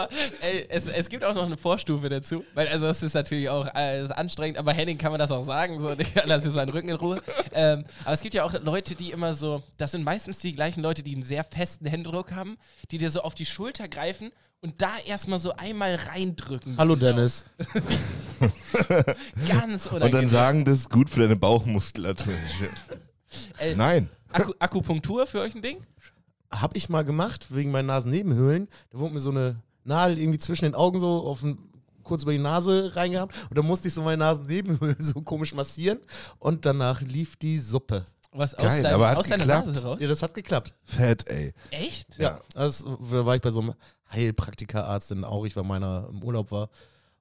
[0.03, 0.11] Aber
[0.41, 3.67] ey, es, es gibt auch noch eine Vorstufe dazu, weil also das ist natürlich auch
[3.75, 5.89] äh, ist anstrengend, aber Henning kann man das auch sagen, so,
[6.25, 7.21] lass jetzt meinen Rücken in Ruhe.
[7.53, 10.81] Ähm, aber es gibt ja auch Leute, die immer so, das sind meistens die gleichen
[10.81, 12.57] Leute, die einen sehr festen Händedruck haben,
[12.91, 16.77] die dir so auf die Schulter greifen und da erstmal so einmal reindrücken.
[16.77, 17.43] Hallo Dennis.
[19.47, 20.11] Ganz Und unangenehm.
[20.11, 22.33] dann sagen, das ist gut für deine Bauchmuskulatur.
[23.57, 24.09] Ey, Nein.
[24.31, 25.77] Akku Akupunktur für euch ein Ding?
[26.51, 28.67] Hab ich mal gemacht, wegen meinen Nasennebenhöhlen.
[28.91, 31.57] Da wurde mir so eine Nadel irgendwie zwischen den Augen so auf den,
[32.03, 33.35] kurz über die Nase reingehabt.
[33.49, 35.99] Und dann musste ich so meine Nasennebenhöhlen so komisch massieren.
[36.39, 38.05] Und danach lief die Suppe.
[38.33, 39.67] Was aus, Geil, deinem, aber aus deiner geklappt?
[39.67, 39.97] Nase raus?
[39.99, 40.73] Ja, das hat geklappt.
[40.85, 41.53] Fett, ey.
[41.71, 42.17] Echt?
[42.17, 42.39] Ja.
[42.53, 43.73] Das, da war ich bei so einem
[44.11, 46.69] Heilpraktikerarzt in Aurich, weil meiner im Urlaub war.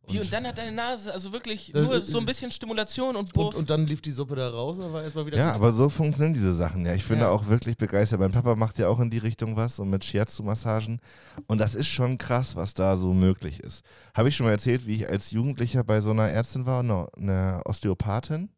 [0.08, 3.32] Wie, und dann hat deine Nase also wirklich nur äh, so ein bisschen Stimulation und
[3.32, 3.54] Buff.
[3.54, 5.56] und, und dann lief die Suppe da raus und war erstmal wieder Ja, gut.
[5.56, 6.84] aber so funktionieren diese Sachen.
[6.84, 7.24] Ja, ich bin Ja.
[7.26, 8.18] da auch wirklich begeistert.
[8.18, 11.00] Mein Papa macht ja auch in die Richtung was und mit Shiatsu-Massagen.
[11.46, 13.84] Und das ist schon krass, was da so möglich ist.
[14.14, 17.08] Habe ich schon mal erzählt, wie ich als Jugendlicher bei so einer Ärztin war, einer,
[17.16, 18.48] einer Osteopathin?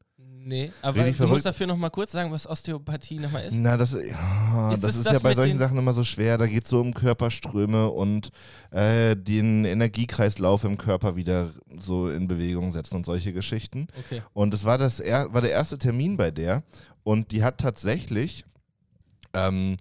[0.44, 3.54] Nee, aber du musst dafür nochmal kurz sagen, was Osteopathie nochmal ist.
[3.54, 6.38] Na, das, ja, Ist das das ist das ja bei solchen Sachen immer so schwer.
[6.38, 8.30] Da geht es so um Körperströme und
[8.70, 13.86] äh, den Energiekreislauf im Körper wieder so in Bewegung setzen und solche Geschichten.
[14.06, 14.22] Okay.
[14.32, 16.62] Und es war, das er war der erste Termin bei der.
[17.04, 18.44] Und die hat tatsächlich,
[19.34, 19.76] ähm,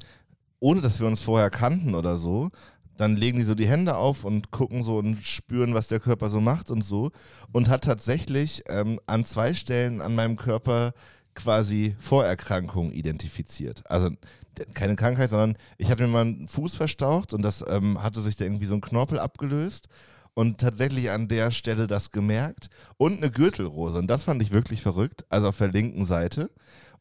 [0.59, 2.49] ohne dass wir uns vorher kannten oder so,
[2.97, 6.29] dann legen die so die Hände auf und gucken so und spüren, was der Körper
[6.29, 7.11] so macht und so.
[7.51, 10.93] Und hat tatsächlich ähm, an zwei Stellen an meinem Körper
[11.33, 13.83] quasi Vorerkrankungen identifiziert.
[13.89, 14.09] Also
[14.73, 18.35] keine Krankheit, sondern ich hatte mir mal einen Fuß verstaucht und das ähm, hatte sich
[18.35, 19.87] da irgendwie so ein Knorpel abgelöst
[20.33, 23.97] und tatsächlich an der Stelle das gemerkt und eine Gürtelrose.
[23.99, 26.51] Und das fand ich wirklich verrückt, also auf der linken Seite.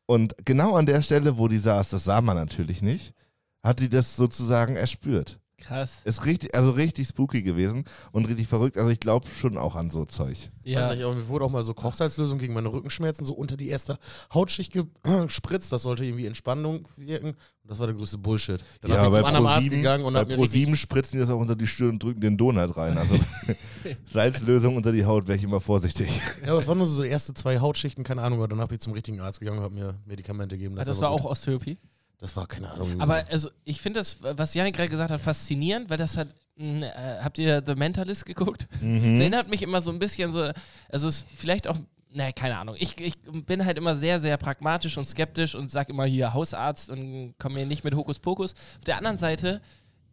[0.06, 3.14] Und genau an der Stelle, wo die saß, das sah man natürlich nicht,
[3.62, 5.39] hat die das sozusagen erspürt.
[5.60, 6.00] Krass.
[6.04, 8.78] Ist richtig, also richtig spooky gewesen und richtig verrückt.
[8.78, 10.50] Also ich glaube schon auch an so Zeug.
[10.64, 10.80] Ja.
[10.80, 13.68] Weiß nicht, aber mir wurde auch mal so Kochsalzlösung gegen meine Rückenschmerzen so unter die
[13.68, 13.98] erste
[14.32, 15.72] Hautschicht gespritzt.
[15.72, 17.28] Das sollte irgendwie Entspannung wirken.
[17.28, 18.60] Und das war der größte Bullshit.
[18.80, 20.76] Dann ja, bei zum anderen Arzt Pro7 gegangen und bei hab mir Pro richtig, 7
[20.76, 22.96] spritzen die das auch unter die Stirn und drücken den Donut rein.
[22.96, 23.16] Also
[24.06, 26.08] Salzlösung unter die Haut wäre ich immer vorsichtig.
[26.42, 28.38] Ja, aber es waren nur so die ersten zwei Hautschichten, keine Ahnung.
[28.38, 30.78] Aber dann habe ich zum richtigen Arzt gegangen und habe mir Medikamente gegeben.
[30.78, 31.78] Ah, das war auch Osteopie?
[32.20, 33.00] Das war keine Ahnung.
[33.00, 33.32] Aber so.
[33.32, 36.28] also, ich finde das, was Janik gerade gesagt hat, faszinierend, weil das hat.
[36.56, 36.90] Äh,
[37.22, 38.68] habt ihr The Mentalist geguckt?
[38.82, 39.12] Mhm.
[39.12, 40.50] Das erinnert mich immer so ein bisschen so,
[40.90, 41.78] also es ist vielleicht auch,
[42.12, 42.76] naja, keine Ahnung.
[42.78, 43.14] Ich, ich
[43.46, 47.54] bin halt immer sehr, sehr pragmatisch und skeptisch und sag immer hier Hausarzt und komme
[47.54, 48.52] mir nicht mit Hokuspokus.
[48.52, 49.62] Auf der anderen Seite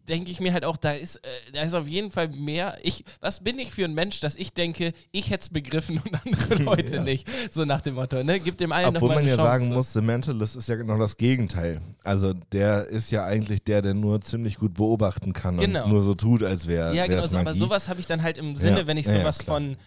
[0.08, 1.20] denke ich mir halt auch, da ist, äh,
[1.54, 2.78] da ist auf jeden Fall mehr.
[2.84, 6.14] Ich, was bin ich für ein Mensch, dass ich denke, ich hätte es begriffen und
[6.26, 7.28] andere Leute nicht.
[7.52, 8.40] So nach dem Motto, ne?
[8.40, 9.50] Gib dem einen Obwohl noch mal man ja Chance.
[9.50, 11.82] sagen muss, The Mentalist ist ja genau das Gegenteil.
[12.04, 15.84] Also der ist ja eigentlich der, der nur ziemlich gut beobachten kann Genau.
[15.86, 18.38] und nur so tut, als wäre Ja, genau, so, aber sowas habe ich dann halt
[18.38, 19.58] im Sinne, Ja, wenn ich ja, ja, sowas klar.
[19.60, 19.78] von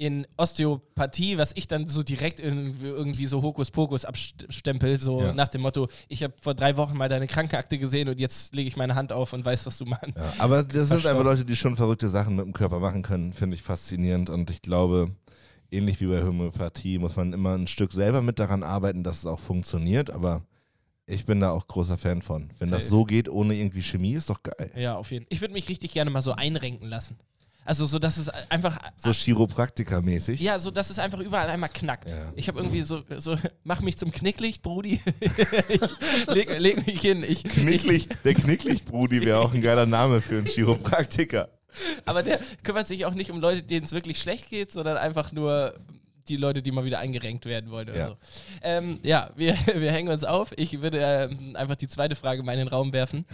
[0.00, 5.34] in Osteopathie, was ich dann so direkt irgendwie, irgendwie so Hokuspokus abstempel, so Ja.
[5.34, 8.66] nach dem Motto, ich habe vor drei Wochen mal deine Krankenakte gesehen und jetzt lege
[8.66, 10.16] ich meine Hand auf und weiß, was du meinst.
[10.16, 13.34] Ja, aber das sind einfach Leute, die schon verrückte Sachen mit dem Körper machen können,
[13.34, 14.30] finde ich faszinierend.
[14.30, 15.10] Und ich glaube,
[15.70, 19.26] ähnlich wie bei Homöopathie muss man immer ein Stück selber mit daran arbeiten, dass es
[19.26, 20.08] auch funktioniert.
[20.10, 20.40] Aber
[21.04, 22.48] ich bin da auch großer Fan von.
[22.58, 22.90] Wenn das Safe.
[22.90, 24.70] so geht, ohne irgendwie Chemie, ist doch geil.
[24.76, 25.34] Ja, auf jeden Fall.
[25.34, 27.18] Ich würde mich richtig gerne mal so einrenken lassen.
[27.70, 30.40] Also so, dass es einfach, So Chiropraktiker-mäßig.
[30.40, 32.10] ja, so, dass es einfach überall einmal knackt.
[32.10, 32.32] Ja.
[32.34, 35.00] Ich habe irgendwie so, so, mach mich zum Knicklicht, Brudi.
[35.68, 37.22] ich leg, leg mich hin.
[37.22, 41.48] Ich, Knicklicht, der Knicklicht-Brudi wäre auch ein geiler Name für einen Chiropraktiker.
[42.06, 45.30] Aber der kümmert sich auch nicht um Leute, denen es wirklich schlecht geht, sondern einfach
[45.30, 45.74] nur
[46.28, 48.08] die Leute, die mal wieder eingerenkt werden wollen oder Ja.
[48.08, 48.16] so.
[48.62, 50.52] Ähm, ja, wir, wir hängen uns auf.
[50.56, 53.24] Ich würde ähm, einfach die zweite Frage mal in den Raum werfen.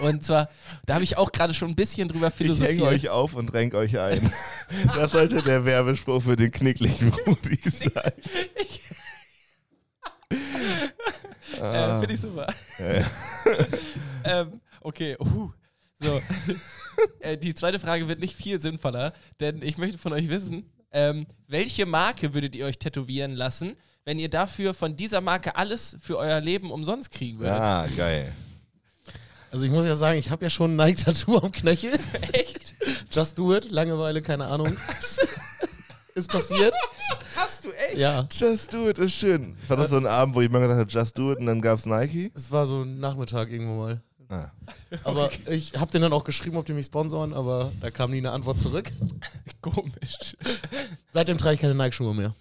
[0.00, 0.48] Und zwar,
[0.86, 2.78] da habe ich auch gerade schon ein bisschen drüber Ich philosophiert.
[2.78, 4.30] hänge euch auf und renk euch ein.
[4.94, 8.12] Das sollte der Werbespruch für den Knicklicht-Brudi sein.
[11.60, 12.46] Äh, Finde ich super.
[12.78, 13.06] Ja.
[14.42, 15.50] ähm, okay, uh,
[15.98, 16.20] so.
[17.20, 21.26] äh, die zweite Frage wird nicht viel sinnvoller, denn ich möchte von euch wissen, ähm,
[21.48, 26.18] welche Marke würdet ihr euch tätowieren lassen, wenn ihr dafür von dieser Marke alles für
[26.18, 27.54] euer Leben umsonst kriegen würdet?
[27.54, 28.32] Ah, geil.
[29.50, 31.92] Also ich muss ja sagen, ich habe ja schon ein Nike-Tattoo am Knöchel.
[32.32, 32.74] Echt?
[33.10, 34.76] Just do it, Langeweile, keine Ahnung.
[36.14, 36.74] Ist passiert.
[37.36, 37.96] Hast du echt?
[37.96, 38.26] Ja.
[38.32, 39.56] Just do it ist schön.
[39.68, 41.86] War das so ein Abend, wo jemand gesagt hat, just do it und dann gab's
[41.86, 42.32] Nike?
[42.34, 44.02] Es war so ein Nachmittag irgendwo mal.
[44.28, 44.50] Ah.
[45.04, 48.18] Aber ich habe denen dann auch geschrieben, ob die mich sponsoren, aber da kam nie
[48.18, 48.90] eine Antwort zurück.
[49.62, 50.36] Komisch.
[51.12, 52.34] Seitdem trage ich keine Nike-Schuhe mehr.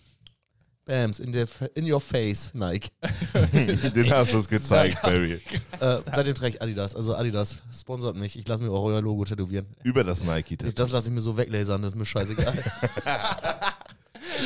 [0.88, 2.89] Bams, in, der, in your face, Nike.
[3.93, 5.41] Den hast du es gezeigt, Barry.
[5.80, 6.95] Äh, seitdem trage ich Adidas.
[6.95, 8.36] Also Adidas sponsert mich.
[8.39, 9.67] Ich lasse mir auch euer Logo tätowieren.
[9.84, 10.71] Über das Nike-Tattoo.
[10.71, 12.52] Das lasse ich mir so weglasern, das ist mir scheißegal.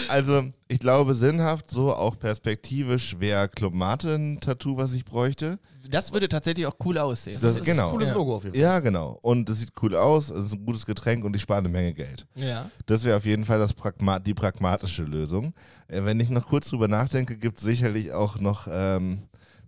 [0.10, 5.60] Also, ich glaube, sinnhaft, so auch perspektivisch wäre Club Mate ein Tattoo, was ich bräuchte.
[5.90, 7.38] Das würde tatsächlich auch cool aussehen.
[7.42, 7.88] Das- ist genau.
[7.88, 8.14] ein cooles.
[8.14, 8.62] Logo auf jeden Fall.
[8.62, 9.18] Ja, genau.
[9.22, 11.94] Und es sieht cool aus, es ist ein gutes Getränk und ich spare eine Menge
[11.94, 12.26] Geld.
[12.36, 12.70] ja.
[12.86, 15.54] Das wäre auf jeden Fall das Pragma die pragmatische Lösung.
[15.88, 19.24] Äh, wenn ich noch kurz drüber nachdenke, gibt es sicherlich auch noch, ähm,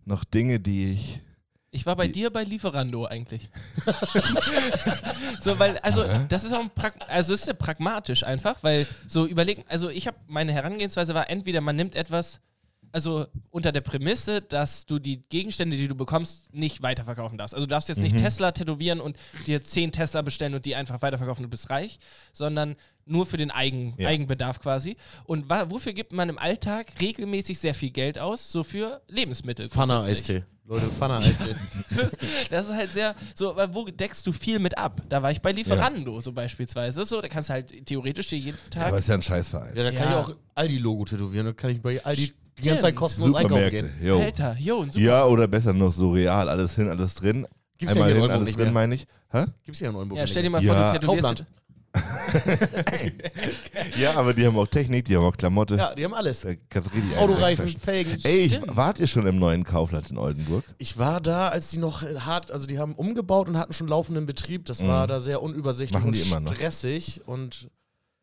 [0.05, 1.21] noch Dinge, die ich.
[1.73, 3.49] Ich war bei dir bei Lieferando eigentlich.
[5.41, 9.25] so, weil, also, das ist auch ein Prag also ist ja pragmatisch einfach, weil so
[9.25, 12.41] überlegen, also ich habe, meine Herangehensweise war, entweder man nimmt etwas,
[12.91, 17.55] also unter der Prämisse, dass du die Gegenstände, die du bekommst, nicht weiterverkaufen darfst.
[17.55, 21.01] Also du darfst jetzt nicht Tesla tätowieren und dir zehn Tesla bestellen und die einfach
[21.01, 21.97] weiterverkaufen, du bist reich,
[22.33, 24.09] sondern nur für den Eigen, Ja.
[24.09, 24.95] Eigenbedarf quasi.
[25.23, 28.51] Und wofür gibt man im Alltag regelmäßig sehr viel Geld aus?
[28.51, 29.69] So für Lebensmittel.
[29.69, 29.99] Pfanne.
[30.03, 30.43] Eistee.
[30.65, 31.55] Leute, Pfanne Eistee.
[31.95, 32.11] Das,
[32.49, 35.01] das ist halt sehr, so, aber wo deckst du viel mit ab?
[35.09, 37.03] Da war ich bei Lieferando so beispielsweise.
[37.05, 38.87] So, da kannst du halt theoretisch dir jeden Ja, Tag.
[38.87, 39.75] aber es ist ja ein Scheißverein.
[39.75, 40.21] Ja, da kann Ja.
[40.21, 41.45] ich auch Aldi-Logo tätowieren.
[41.47, 42.25] Da kann ich bei Aldi die
[42.61, 42.65] Stimmt.
[42.67, 43.89] ganze Zeit kostenlos einkaufen Supermärkte.
[43.99, 44.07] gehen.
[44.07, 44.19] Jo.
[44.19, 44.99] Alter, super.
[44.99, 47.45] Ja, oder besser noch so real, alles hin, alles drin.
[47.77, 49.05] Gibt's ja Einmal hier in hin, alles nicht drin, meine ich.
[49.31, 49.45] Hä?
[49.65, 50.93] Gibt's hier in Oldenburg Ja, stell dir mal vor, Ja.
[50.93, 51.43] du tätowierst.
[53.97, 55.75] Ja, aber die haben auch Technik, die haben auch Klamotte.
[55.75, 56.45] Ja, die haben alles.
[56.45, 57.67] Richtig Autoreifen.
[57.67, 58.17] Felgen.
[58.23, 60.63] Ey, ich, wart ihr schon im neuen Kaufland in Oldenburg?
[60.77, 64.25] Ich war da, als die noch hart, also die haben umgebaut und hatten schon laufenden
[64.25, 64.65] Betrieb.
[64.65, 65.99] Das war da sehr unübersichtlich Mhm.
[66.05, 66.53] Machen und die immer noch.
[66.55, 67.69] stressig und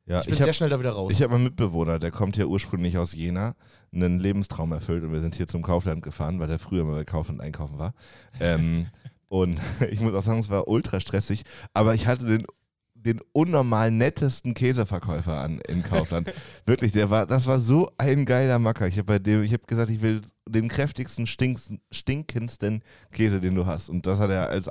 [0.06, 1.12] Ja, ich bin ich habe sehr schnell da wieder raus.
[1.12, 3.54] Ich habe einen Mitbewohner, der kommt ja ursprünglich aus Jena,
[3.92, 7.04] einen Lebenstraum erfüllt und wir sind hier zum Kaufland gefahren, weil der früher mal bei
[7.04, 7.94] Kaufland einkaufen war.
[8.40, 8.86] Ähm,
[9.28, 11.42] und ich muss auch sagen, es war ultra stressig,
[11.74, 12.44] aber ich hatte den,
[13.04, 16.32] den unnormal nettesten Käseverkäufer an in Kaufland.
[16.66, 18.86] Wirklich, der war, das war so ein geiler Macker.
[18.86, 23.66] Ich habe bei dem, ich habe gesagt, ich will den kräftigsten, stinkendsten Käse, den du
[23.66, 23.88] hast.
[23.88, 24.68] Und das hat er als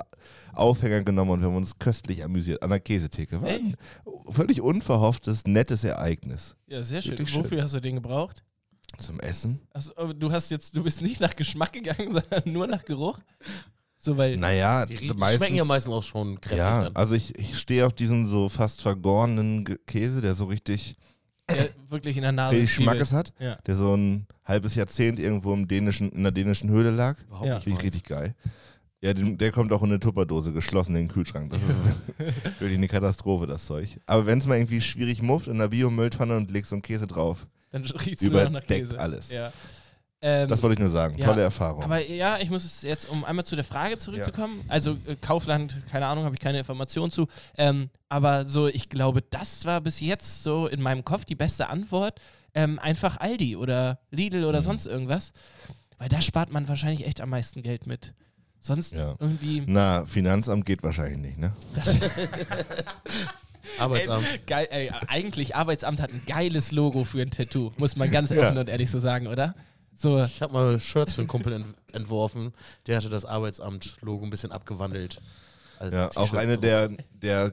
[0.52, 3.40] Aufhänger genommen und wir haben uns köstlich amüsiert an der Käsetheke.
[3.40, 3.74] War ein
[4.28, 6.56] völlig unverhofftes, nettes Ereignis.
[6.66, 7.12] Ja, sehr schön.
[7.12, 8.44] Wirklich Wofür hast du den gebraucht?
[8.98, 9.60] Zum Essen?
[9.70, 13.18] Also, du hast jetzt, du bist nicht nach Geschmack gegangen, sondern nur nach Geruch.
[14.02, 14.38] So, weil.
[14.38, 15.36] Naja, die, meistens.
[15.38, 16.96] schmecken ja meistens auch schon kräftig ja, dann.
[16.96, 20.96] also ich, ich stehe auf diesen so fast vergorenen Käse, der so richtig
[21.50, 22.72] der wirklich in der Nase richtig.
[22.72, 23.56] Schmackes hat, Ja.
[23.66, 27.16] der so ein halbes Jahrzehnt irgendwo im dänischen, in der dänischen Höhle lag.
[27.26, 27.60] Überhaupt Ja.
[27.64, 28.34] nicht richtig geil.
[29.02, 31.50] Ja, den, der kommt auch in eine Tupperdose, geschlossen in den Kühlschrank.
[31.50, 31.80] Das ist
[32.60, 33.98] wirklich eine Katastrophe, das Zeug.
[34.06, 37.06] Aber wenn es mal irgendwie schwierig mufft, in der Biomülltonne und legst so einen Käse
[37.06, 38.98] drauf, Dann riecht es nur noch nach Käse.
[38.98, 39.30] alles.
[39.32, 39.52] Ja.
[40.22, 41.16] Ähm, Das wollte ich nur sagen.
[41.18, 41.82] ja, Tolle Erfahrung.
[41.82, 44.62] Aber ja, ich muss es jetzt, um einmal zu der Frage zurückzukommen.
[44.68, 47.26] Also äh, Kaufland, keine Ahnung, habe ich keine Information zu.
[47.56, 51.68] Ähm, aber so, ich glaube, das war bis jetzt so in meinem Kopf die beste
[51.68, 52.20] Antwort.
[52.54, 54.64] Ähm, einfach Aldi oder Lidl oder Mhm.
[54.64, 55.32] sonst irgendwas.
[55.98, 58.12] Weil da spart man wahrscheinlich echt am meisten Geld mit.
[58.58, 59.14] Sonst Ja.
[59.20, 59.62] irgendwie.
[59.66, 61.52] Na, Finanzamt geht wahrscheinlich nicht, ne?
[61.74, 61.96] Das,
[63.78, 64.26] Arbeitsamt.
[64.30, 67.70] Ey, geil, ey, eigentlich, Arbeitsamt hat ein geiles Logo für ein Tattoo.
[67.78, 68.42] Muss man ganz Ja.
[68.48, 69.54] offen und ehrlich so sagen, oder?
[70.00, 72.54] So, Ich habe mal Shirts für einen Kumpel ent entworfen.
[72.86, 75.20] Der hatte das Arbeitsamt-Logo ein bisschen abgewandelt.
[75.78, 76.88] als Ja, auch eine der,
[77.20, 77.52] der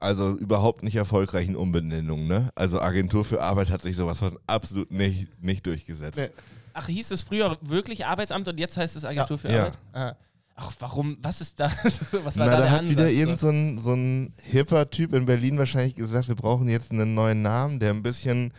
[0.00, 2.50] also überhaupt nicht erfolgreichen Umbenennungen, ne?
[2.54, 6.18] Also Agentur für Arbeit hat sich sowas von absolut nicht, nicht durchgesetzt.
[6.18, 6.30] Nee.
[6.72, 9.58] ach, hieß es früher wirklich Arbeitsamt und jetzt heißt es Agentur für Ja.
[9.66, 9.78] Arbeit?
[9.92, 10.14] Ah.
[10.54, 11.18] Ach, warum?
[11.20, 11.70] Was ist da?
[11.84, 12.00] Was
[12.38, 12.90] war Na, da da hat Ansatz?
[12.90, 13.12] wieder so?
[13.12, 17.14] irgend so ein, so ein hipper Typ in Berlin wahrscheinlich gesagt, wir brauchen jetzt einen
[17.14, 18.52] neuen Namen, der ein bisschen,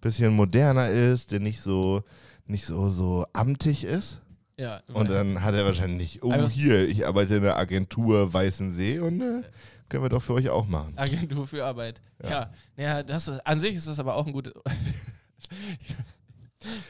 [0.00, 2.02] bisschen moderner ist, der nicht so,
[2.46, 4.20] nicht so, so amtig ist.
[4.58, 9.00] Ja, Und dann hat er wahrscheinlich, oh Also- hier, ich arbeite in der Agentur Weißensee
[9.00, 9.42] und äh,
[9.88, 10.94] können wir doch für euch auch machen.
[10.96, 12.00] Agentur für Arbeit.
[12.22, 14.54] Ja, ja, das ist, an sich ist das aber auch ein gutes.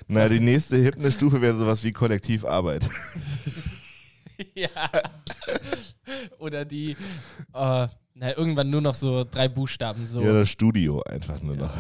[0.07, 2.89] Na, die nächste hippe Stufe wäre sowas wie Kollektivarbeit.
[4.55, 4.69] ja.
[6.39, 6.97] Oder die, äh,
[7.53, 11.75] na, irgendwann nur noch so drei Buchstaben, so Ja, das Studio einfach nur noch.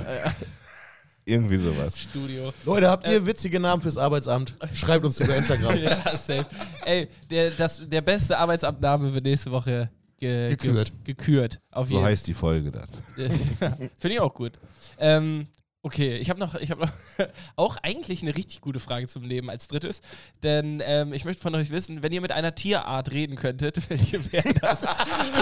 [1.28, 2.00] Irgendwie sowas.
[2.00, 2.52] Studio.
[2.64, 4.54] Leute, habt ihr witzige Namen fürs Arbeitsamt?
[4.74, 5.76] Schreibt uns über Instagram.
[5.82, 6.46] ja, safe.
[6.84, 10.92] Ey, der, das, der beste Arbeitsamtnahme wird nächste Woche ge Gekürt.
[11.02, 11.60] Ge gekürt.
[11.72, 12.88] Auf So jeden heißt die Folge dann.
[13.98, 14.52] Finde ich auch gut.
[14.98, 15.48] Ähm,
[15.82, 16.92] okay, ich habe noch, ich hab noch
[17.56, 20.02] auch eigentlich eine richtig gute Frage zum Leben als drittes.
[20.44, 24.32] Denn ähm, ich möchte von euch wissen, wenn ihr mit einer Tierart reden könntet, welche
[24.32, 24.82] wäre das?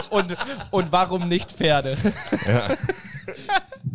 [0.08, 0.34] und,
[0.70, 1.98] und warum nicht Pferde?
[2.46, 2.74] Ja.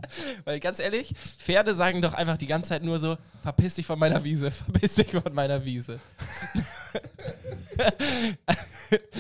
[0.46, 4.00] Weil ganz ehrlich, Pferde sagen doch einfach die ganze Zeit nur so, verpiss dich von
[4.00, 6.00] meiner Wiese, verpiss dich von meiner Wiese.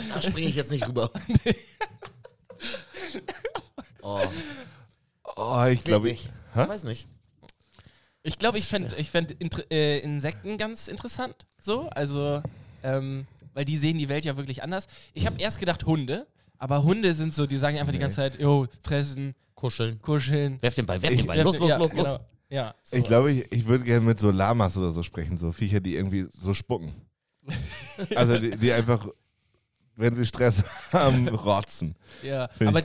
[0.09, 1.11] Da springe ich jetzt nicht rüber.
[4.01, 4.21] oh,
[5.35, 6.67] Oh, ich glaube, ich ich.
[6.67, 7.07] weiß nicht.
[8.23, 9.37] Ich glaube, ich fände ich fänd
[9.71, 11.33] äh, Insekten ganz interessant.
[11.61, 12.41] So, also,
[12.83, 14.87] ähm, weil die sehen die Welt ja wirklich anders.
[15.13, 18.41] Ich habe erst gedacht Hunde, aber Hunde sind so, die sagen einfach die ganze Zeit,
[18.41, 20.01] jo, fressen, Kuscheln.
[20.01, 20.57] kuscheln.
[20.61, 21.41] Werf den Ball, werf Ich- den Ball.
[21.41, 22.03] Los, los, ja, los, genau.
[22.03, 22.19] los.
[22.49, 22.95] Ja, so.
[22.97, 25.95] Ich glaube, ich, ich würde gerne mit so Lamas oder so sprechen, so Viecher, die
[25.95, 26.93] irgendwie so spucken.
[28.15, 29.05] Also die, die einfach,
[29.97, 31.95] wenn sie Stress haben, rotzen.
[32.23, 32.83] Ja, Find aber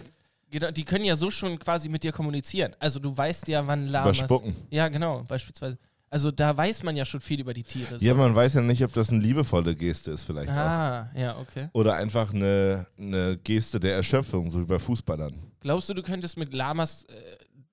[0.51, 2.75] genau, die können ja so schon quasi mit dir kommunizieren.
[2.81, 4.17] Also du weißt ja, wann Über Lamas...
[4.19, 4.57] Spucken.
[4.71, 5.79] Ja, genau, beispielsweise.
[6.15, 7.99] Also da weiß man ja schon viel über die Tiere.
[7.99, 8.07] so.
[8.07, 10.55] Ja, man weiß ja nicht, ob das eine liebevolle Geste ist vielleicht auch.
[10.55, 11.71] Ah, ja, okay.
[11.73, 15.35] Oder einfach eine, eine Geste der Erschöpfung, so wie bei Fußballern.
[15.59, 17.05] Glaubst du, du könntest mit Lamas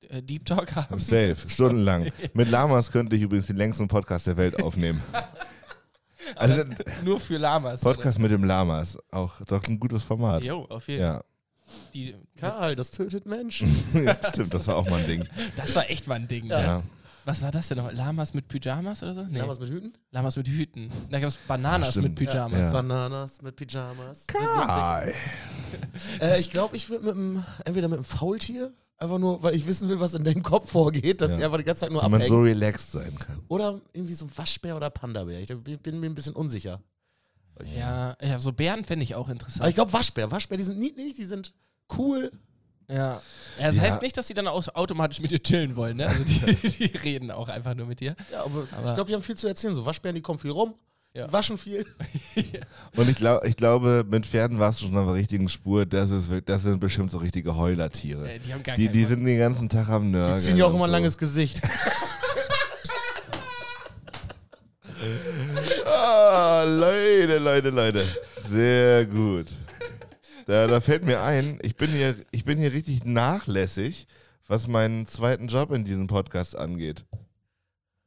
[0.10, 1.00] äh, äh, Deep Talk haben?
[1.00, 2.12] Safe, stundenlang.
[2.34, 5.04] Mit Lamas könnte ich übrigens den längsten Podcast der Welt aufnehmen.
[6.36, 6.64] Also,
[7.04, 7.82] Nur für Lamas.
[7.82, 10.04] Podcast mit dem Lamas, auch doch ein gutes?
[10.04, 10.44] Format.
[10.44, 11.14] Jo, auf jeden Fall.
[11.16, 11.24] Ja,
[11.94, 13.84] Die, Karl, das tötet Menschen.
[14.06, 15.28] ja, stimmt, das war auch mal ein Ding.
[15.56, 16.46] das war echt mal ein Ding.
[16.46, 16.78] Ja.
[16.78, 16.84] ne?
[17.26, 17.92] Was war das denn noch?
[17.92, 19.24] Lamas mit Pyjamas oder so?
[19.24, 19.38] Nee.
[19.40, 19.94] Ja, was mit Hüten?
[20.12, 20.90] Lamas mit Hüten.
[21.10, 22.60] Da gab es Bananas mit Pyjamas.
[22.60, 22.72] Ja.
[22.72, 24.26] Bananas mit Pyjamas.
[24.28, 25.14] Kai.
[26.20, 29.68] Äh, ich glaube, ich würde mit dem, entweder mit dem Faultier, einfach nur, weil ich
[29.68, 31.38] wissen will, was in deinem Kopf vorgeht, dass Ja.
[31.38, 32.44] die einfach die ganze Zeit nur Wenn man so abhängen.
[32.48, 33.40] relaxed sein kann.
[33.48, 35.40] Oder irgendwie so ein Waschbär oder Panda-Bär.
[35.42, 36.82] Ich bin, bin mir ein bisschen unsicher.
[37.66, 39.70] Ja, ja, so Bären fände ich auch Aber interessant.
[39.70, 40.32] ich glaube, Waschbär.
[40.32, 41.54] Waschbär, die sind niedlich, die sind
[41.98, 42.32] cool.
[42.92, 42.96] Ja.
[42.98, 43.22] ja.
[43.60, 43.82] Das Ja.
[43.84, 46.08] heißt nicht, dass sie dann auch automatisch mit dir chillen wollen, ne?
[46.08, 46.40] Also die,
[46.90, 48.16] die reden auch einfach nur mit dir.
[48.32, 49.76] Ja, aber, Aber- ich glaube, die haben viel zu erzählen.
[49.76, 50.74] So Waschbären, die kommen viel rum,
[51.14, 51.28] Ja.
[51.28, 51.86] die waschen viel.
[52.96, 55.86] Und ich, glaub, ich glaube, mit Pferden warst du schon auf der richtigen Spur.
[55.86, 58.30] Das, ist, das sind bestimmt so richtige Heulertiere.
[58.32, 60.38] Äh, die haben gar Die, die sind den ganzen Tag am Die Nörgeln.
[60.40, 60.92] ziehen ja auch immer ein so.
[60.94, 61.62] langes Gesicht.
[65.86, 68.04] Ah, Leute, Leute, Leute.
[68.50, 69.48] Sehr gut.
[70.52, 74.06] Da, da fällt mir ein, ich bin, hier, ich bin hier richtig nachlässig,
[74.50, 77.06] was meinen zweiten Job in diesem Podcast angeht.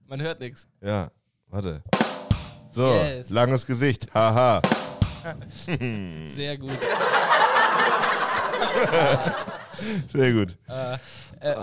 [0.07, 0.69] Man hört nichts.
[0.83, 1.11] Ja,
[1.47, 1.83] warte.
[2.75, 3.31] So, Yes.
[3.31, 4.13] langes Gesicht.
[4.13, 4.61] Haha.
[6.27, 6.79] Sehr gut.
[10.13, 10.59] Sehr gut.
[10.69, 10.99] Äh,
[11.41, 11.55] äh,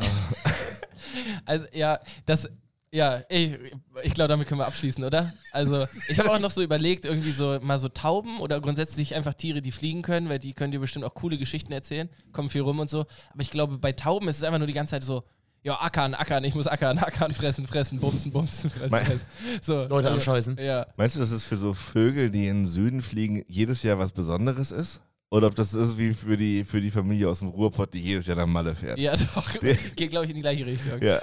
[1.46, 2.50] also ja, das,
[2.92, 3.58] ja, ey,
[4.04, 5.34] ich glaube, damit können wir abschließen, oder?
[5.52, 9.34] Also ich habe auch noch so überlegt, irgendwie so mal so Tauben oder grundsätzlich einfach
[9.34, 12.62] Tiere, die fliegen können, weil die können dir bestimmt auch coole Geschichten erzählen, kommen viel
[12.62, 13.06] rum und so.
[13.32, 15.24] Aber ich glaube, bei Tauben ist es einfach nur die ganze Zeit so,
[15.64, 19.26] ja, ackern, ackern, ich muss ackern, ackern, fressen, fressen, bumsen, bumsen, fressen, fressen.
[19.62, 20.58] So, Leute also, anscheißen.
[20.58, 20.88] Ja.
[20.98, 24.12] Meinst du, dass es für so Vögel, die in den Süden fliegen, jedes Jahr was
[24.12, 25.02] Besonderes ist?
[25.34, 28.26] Oder ob das ist wie für die, für die Familie aus dem Ruhrpott, die jedes
[28.26, 29.00] Jahr nach Malle fährt?
[29.00, 29.50] Ja, doch.
[29.96, 31.02] Geht, glaube ich, in die gleiche Richtung.
[31.02, 31.22] Ja.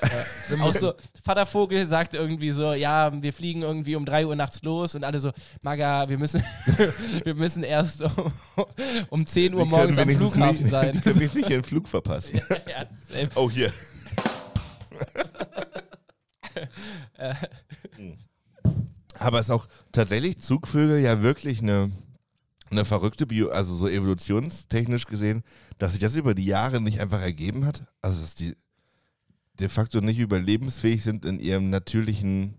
[0.62, 4.62] Auch so, Vater Vogel sagt irgendwie so, ja, wir fliegen irgendwie um 3 Uhr nachts
[4.62, 6.42] los und alle so, Maga, wir müssen,
[7.24, 8.32] wir müssen erst um,
[9.10, 10.94] um 10 Uhr morgens am Flughafen nicht, sein.
[10.94, 12.40] Wir können nicht den Flug verpassen.
[12.50, 13.36] ja, selbst.
[13.36, 13.70] Oh, hier.
[19.18, 21.90] Aber es ist auch tatsächlich Zugvögel ja wirklich eine,
[22.70, 25.42] eine verrückte Bio, also so evolutionstechnisch gesehen,
[25.78, 27.82] dass sich das über die Jahre nicht einfach ergeben hat.
[28.02, 28.56] Also dass die
[29.58, 32.54] de facto nicht überlebensfähig sind in ihrem natürlichen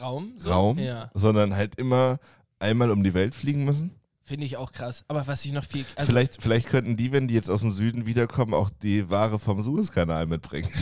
[0.00, 0.32] Raum?
[0.38, 0.50] So?
[0.50, 2.18] Raum, Ja, sondern halt immer
[2.58, 3.92] einmal um die Welt fliegen müssen.
[4.24, 5.04] finde ich auch krass.
[5.08, 5.84] Aber was ich noch viel.
[5.96, 9.38] Also, vielleicht, vielleicht könnten die, wenn die jetzt aus dem Süden wiederkommen, auch die Ware
[9.38, 10.68] vom Suezkanal mitbringen.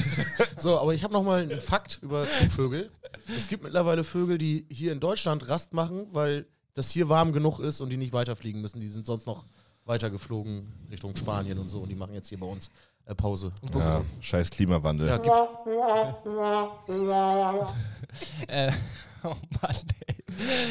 [0.59, 2.91] So, aber ich habe noch mal einen Fakt über Zugvögel.
[3.35, 7.61] Es gibt mittlerweile Vögel, die hier in Deutschland Rast machen, weil das hier warm genug
[7.61, 8.81] ist und die nicht weiterfliegen müssen.
[8.81, 9.45] Die sind sonst noch
[9.85, 12.71] weiter geflogen Richtung Spanien und so und die machen jetzt hier bei uns
[13.07, 13.51] äh, Pause.
[13.75, 15.09] Ja, scheiß Klimawandel.
[15.09, 15.35] Ja, gibt,
[18.49, 18.73] äh,
[19.25, 20.17] oh Mann, ey.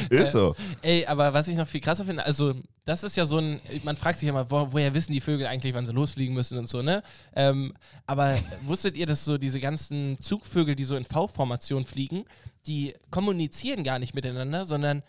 [0.08, 0.54] Ist so.
[0.82, 3.96] Ey, aber was ich noch viel krasser finde, also das ist ja so ein, man
[3.96, 6.82] fragt sich immer, wo, woher wissen die Vögel eigentlich, wann sie losfliegen müssen und so,
[6.82, 7.02] ne?
[7.34, 7.74] Ähm,
[8.06, 12.24] aber wusstet ihr, dass so diese ganzen Zugvögel, die so in V-Formation fliegen,
[12.66, 15.02] die kommunizieren gar nicht miteinander, sondern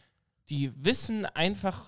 [0.50, 1.86] die wissen einfach,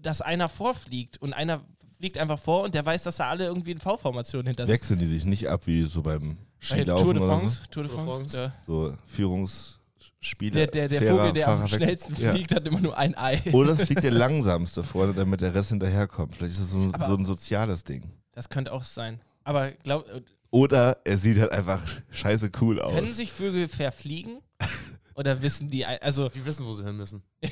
[0.00, 1.64] dass einer vorfliegt und einer
[1.96, 4.74] fliegt einfach vor und der weiß, dass da alle irgendwie in V-Formation hinter sind.
[4.74, 7.40] Wechseln die sich nicht ab wie so beim Bei Skilaufen Tour de oder so?
[7.40, 8.36] France, Tour de Tour de France.
[8.36, 8.36] France.
[8.36, 10.54] Der, So Führungsspiele.
[10.54, 11.78] der, der, der Vogel, der am Fahrerwechsel.
[11.78, 12.32] schnellsten Ja.
[12.32, 13.42] fliegt, hat immer nur ein Ei.
[13.52, 16.36] Oder es fliegt der langsamste vorne, damit der Rest hinterherkommt.
[16.36, 18.02] Vielleicht ist das so, so ein soziales Ding.
[18.32, 19.20] Das könnte auch sein.
[19.44, 20.04] Aber glaub,
[20.50, 22.92] Oder er sieht halt einfach scheiße cool aus.
[22.92, 24.40] Können sich Vögel verfliegen?
[25.16, 27.22] Oder wissen die, also die wissen, wo sie hin müssen.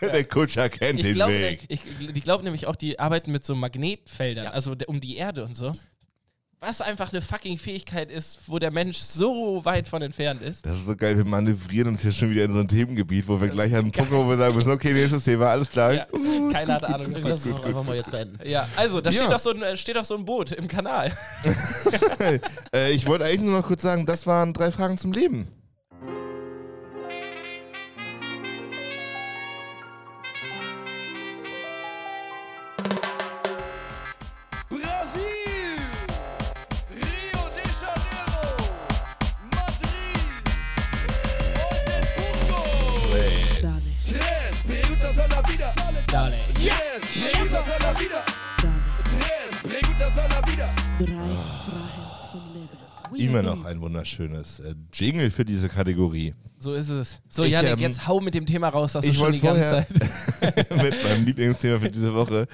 [0.00, 1.64] der Kutscher kennt ich den glaube, Weg.
[1.68, 4.50] ich, die glauben nämlich auch, die arbeiten mit so Magnetfeldern, Ja.
[4.52, 5.72] also um die Erde und so.
[6.60, 10.66] Was einfach eine fucking Fähigkeit ist, wo der Mensch so weit von entfernt ist.
[10.66, 13.40] Das ist so geil, wir manövrieren uns hier schon wieder in so ein Themengebiet, wo
[13.40, 15.92] wir gleich an einen Punkt kommen, wo wir sagen müssen, okay, nächstes Thema, alles klar.
[15.92, 16.06] Ja,
[16.52, 17.30] keiner hat Ahnung Deswegen davon.
[17.30, 18.38] lass uns doch einfach mal jetzt beenden.
[18.44, 19.20] Ja, also, da Ja.
[19.20, 21.12] steht, doch so ein, äh, steht doch so ein Boot im Kanal.
[22.74, 25.48] Äh, ich wollte eigentlich nur noch kurz sagen, das waren drei Fragen zum Leben.
[53.88, 56.34] Wunderschönes äh, Jingle für diese Kategorie.
[56.58, 57.20] So ist es.
[57.28, 59.40] So, Ich, Janik, ähm, jetzt hau mit dem Thema raus, das ich du schon die
[59.40, 59.88] ganze Zeit.
[60.70, 62.46] mit meinem Lieblingsthema für diese Woche.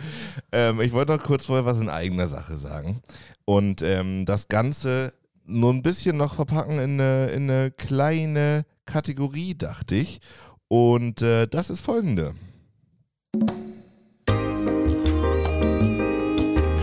[0.52, 3.02] Ähm, ich wollte noch kurz vorher was in eigener Sache sagen.
[3.44, 5.12] Und ähm, das Ganze
[5.44, 10.20] nur ein bisschen noch verpacken in eine, in eine kleine Kategorie, dachte ich.
[10.68, 12.34] Und äh, das ist folgende.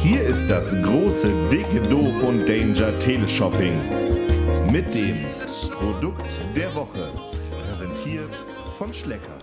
[0.04, 4.11] Hier ist das große, dicke Doof und Danger Teleshopping.
[4.72, 5.18] Mit dem
[5.70, 7.12] Produkt der Woche.
[7.50, 8.34] Präsentiert
[8.78, 9.38] von Schlecker.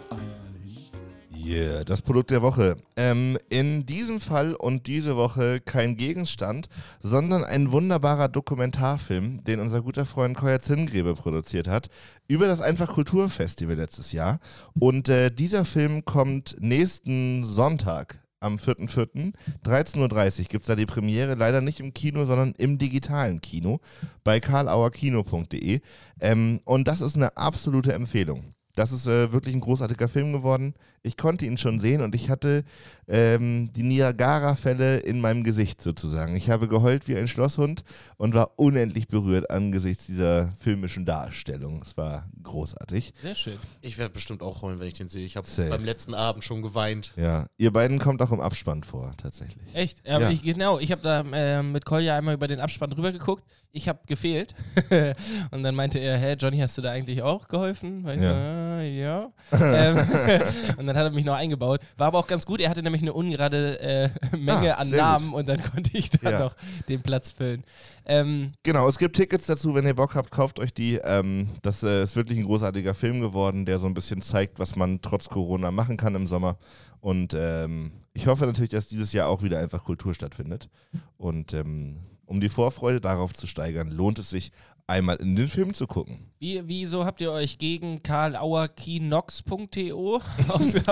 [1.37, 2.79] Yeah, das Produkt der Woche.
[2.97, 9.83] Ähm, in diesem Fall und diese Woche kein Gegenstand, sondern ein wunderbarer Dokumentarfilm, den unser
[9.83, 11.89] guter Freund Koya Zingrebe produziert hat,
[12.27, 14.41] über das Einfach Kulturfestival letztes Jahr.
[14.81, 19.33] Und äh, dieser Film kommt nächsten Sonntag am 4.4.
[19.65, 23.81] 13.30 Uhr gibt es da die Premiere, leider nicht im Kino, sondern im digitalen Kino
[24.25, 25.81] bei karlauerkino.de.
[26.21, 28.55] Ähm, und das ist eine absolute Empfehlung.
[28.79, 30.73] Das ist äh, wirklich ein großartiger Film geworden.
[31.03, 32.63] Ich konnte ihn schon sehen und ich hatte
[33.09, 36.37] ähm, die Niagara-Fälle in meinem Gesicht sozusagen.
[36.37, 37.83] Ich habe geheult wie ein Schlosshund
[38.19, 41.83] und war unendlich berührt angesichts dieser filmischen Darstellung.
[41.83, 43.15] Es war großartig.
[43.21, 43.59] Sehr schön.
[43.81, 45.25] Ich werde bestimmt auch heulen, wenn ich den sehe.
[45.27, 47.15] Ich habe beim letzten Abend schon geweint.
[47.17, 49.75] Ja, ihr beiden kommt auch im Abspann vor, tatsächlich.
[49.75, 50.07] Echt?
[50.07, 50.31] Ja, aber Ja.
[50.31, 53.43] Ich, genau, ich habe da äh, mit Kolja einmal über den Abspann drüber geguckt.
[53.71, 54.55] Ich habe gefehlt.
[55.51, 58.03] und dann meinte er, hä, Johnny, hast du da eigentlich auch geholfen?
[58.03, 58.31] Weil ich Ja.
[58.31, 59.33] so, äh, ja.
[59.53, 59.97] ähm,
[60.79, 61.81] und dann hat er mich noch eingebaut.
[61.97, 62.61] War aber auch ganz gut.
[62.61, 65.41] Er hatte nämlich eine ungerade äh, Menge Ah, an Namen gut.
[65.41, 66.39] und dann konnte ich da Ja.
[66.41, 66.55] noch
[66.89, 67.63] den Platz füllen.
[68.07, 70.95] Ähm, Genau, es gibt Tickets dazu, wenn ihr Bock habt, kauft euch die.
[71.05, 74.77] Ähm, das äh, ist wirklich ein großartiger Film geworden, der so ein bisschen zeigt, was
[74.77, 76.57] man trotz Corona machen kann im Sommer.
[77.01, 80.71] Und ähm, ich hoffe natürlich, dass dieses Jahr auch wieder einfach Kultur stattfindet.
[81.19, 81.99] Und ähm,
[82.29, 84.51] Um die Vorfreude darauf zu steigern, lohnt es sich,
[84.87, 86.31] einmal in den Film zu gucken.
[86.39, 90.83] Wie, wieso habt ihr euch gegen karlauerkinox.to ausge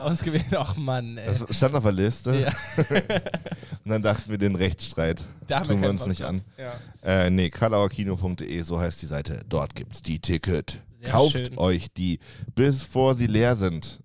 [0.00, 0.54] ausgewählt?
[0.56, 1.26] Ach Mann, ey.
[1.26, 2.34] Das stand auf der Liste.
[2.36, 2.52] Ja.
[3.84, 6.42] Und dann dachten wir, den Rechtsstreit Da haben tun wir uns nicht an.
[6.58, 6.72] Ja.
[7.02, 9.42] Äh, nee, karlauerkino.de, so heißt die Seite.
[9.48, 10.80] Dort gibt's die Ticket.
[11.00, 11.58] Sehr Kauft schön.
[11.58, 12.18] euch die,
[12.54, 14.00] bevor sie leer sind.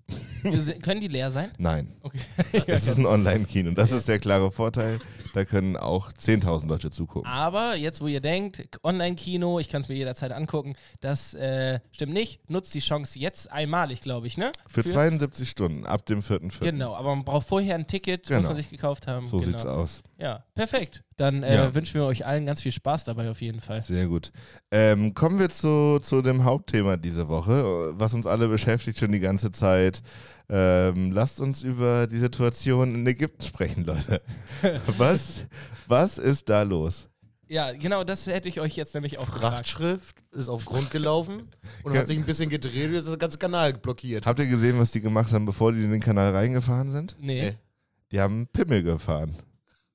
[0.81, 1.49] Können die leer sein?
[1.57, 2.19] Nein, Okay.
[2.67, 3.71] es ist ein Online-Kino.
[3.71, 4.99] Das ist der klare Vorteil.
[5.33, 7.29] Da können auch 10.000 Leute zugucken.
[7.29, 12.13] Aber jetzt, wo ihr denkt, Online-Kino, ich kann es mir jederzeit angucken, das äh, stimmt
[12.13, 12.41] nicht.
[12.49, 14.51] Nutzt die Chance jetzt einmalig, glaube ich, ne?
[14.67, 16.59] Für 72 Stunden ab dem 4.4.
[16.59, 18.47] Genau, aber man braucht vorher ein Ticket, muss Genau.
[18.49, 19.27] man sich gekauft haben.
[19.27, 19.51] So genau.
[19.51, 20.03] sieht's aus.
[20.17, 21.03] Ja, perfekt.
[21.17, 21.73] Dann äh, Ja.
[21.75, 23.81] wünschen wir euch allen ganz viel Spaß dabei auf jeden Fall.
[23.81, 24.31] Sehr gut.
[24.71, 29.19] Ähm, kommen wir zu, zu dem Hauptthema dieser Woche, was uns alle beschäftigt schon die
[29.19, 30.01] ganze Zeit.
[30.53, 34.21] Ähm, lasst uns über die Situation in Ägypten sprechen, Leute.
[34.97, 35.45] Was,
[35.87, 37.07] was ist da los?
[37.47, 39.53] Ja, genau, das hätte ich euch jetzt nämlich auch gefragt.
[39.55, 41.49] Frachtschrift ist auf Grund gelaufen
[41.83, 44.25] und hat sich ein bisschen gedreht und ist der ganze Kanal blockiert.
[44.25, 47.15] Habt ihr gesehen, was die gemacht haben, bevor die in den Kanal reingefahren sind?
[47.19, 47.41] Nee.
[47.41, 47.57] Nee.
[48.11, 49.35] Die haben Pimmel gefahren.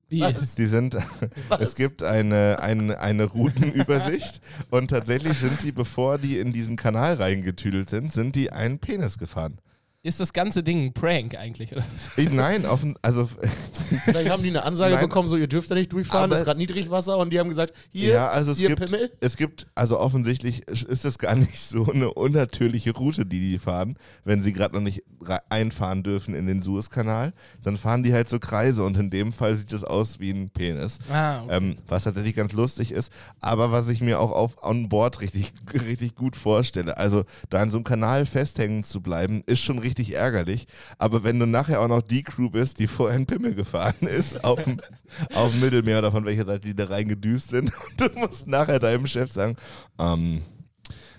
[0.08, 0.20] Wie?
[0.20, 0.54] Was?
[0.54, 0.96] Die sind,
[1.58, 4.40] es gibt eine, eine, eine Routenübersicht
[4.70, 9.18] und tatsächlich sind die, bevor die in diesen Kanal reingetüdelt sind, sind die einen Penis
[9.18, 9.58] gefahren.
[10.06, 11.72] Ist das ganze Ding ein Prank eigentlich?
[11.72, 11.84] Oder?
[12.16, 13.28] Ich, nein, offen, also
[14.04, 15.08] Vielleicht haben die eine Ansage Nein.
[15.08, 17.48] bekommen, so ihr dürft da nicht durchfahren, Aber- es ist gerade Niedrigwasser und die haben
[17.48, 19.10] gesagt, hier, ja, also es hier gibt, Pimmel.
[19.20, 23.96] es gibt, also offensichtlich ist es gar nicht so eine unnatürliche Route, die die fahren,
[24.24, 25.02] wenn sie gerade noch nicht
[25.48, 27.32] einfahren dürfen in den Suezkanal,
[27.64, 30.50] dann fahren die halt so Kreise und in dem Fall sieht es aus wie ein
[30.50, 30.98] Penis.
[31.10, 31.56] Ah, okay.
[31.56, 35.52] Ähm, was tatsächlich ganz lustig ist, aber was ich mir auch auf on board richtig,
[35.74, 36.96] richtig gut vorstelle.
[36.96, 40.66] Also da in so einem Kanal festhängen zu bleiben, ist schon richtig ärgerlich.
[40.98, 44.44] Aber wenn du nachher auch noch die Crew bist, die vorher in Pimmel gefahren ist,
[44.44, 44.78] auf dem,
[45.34, 48.78] auf dem Mittelmeer oder von welcher Seite die da reingedüst sind, und du musst nachher
[48.78, 49.56] deinem Chef sagen,
[49.98, 50.42] ähm,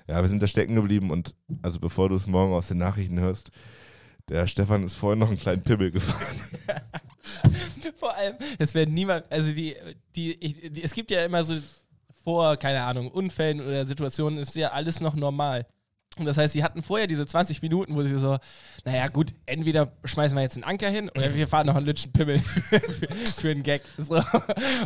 [0.08, 3.20] ja, wir sind da stecken geblieben und also bevor du es morgen aus den Nachrichten
[3.20, 3.52] hörst,
[4.30, 6.42] der Stefan ist vorhin noch einen kleinen Pimmel gefahren.
[7.96, 9.76] Vor allem, es werden niemand, also die,
[10.16, 10.38] die,
[10.70, 11.56] die, es gibt ja immer so
[12.24, 15.66] vor, keine Ahnung, Unfällen oder Situationen ist ja alles noch normal.
[16.20, 18.38] Und das heißt, sie hatten vorher diese 20 Minuten, wo sie so,
[18.86, 22.12] naja gut, entweder schmeißen wir jetzt einen Anker hin oder wir fahren noch einen Lütschen
[22.12, 23.82] Pimmel für, für, für einen Gag.
[23.98, 24.22] So.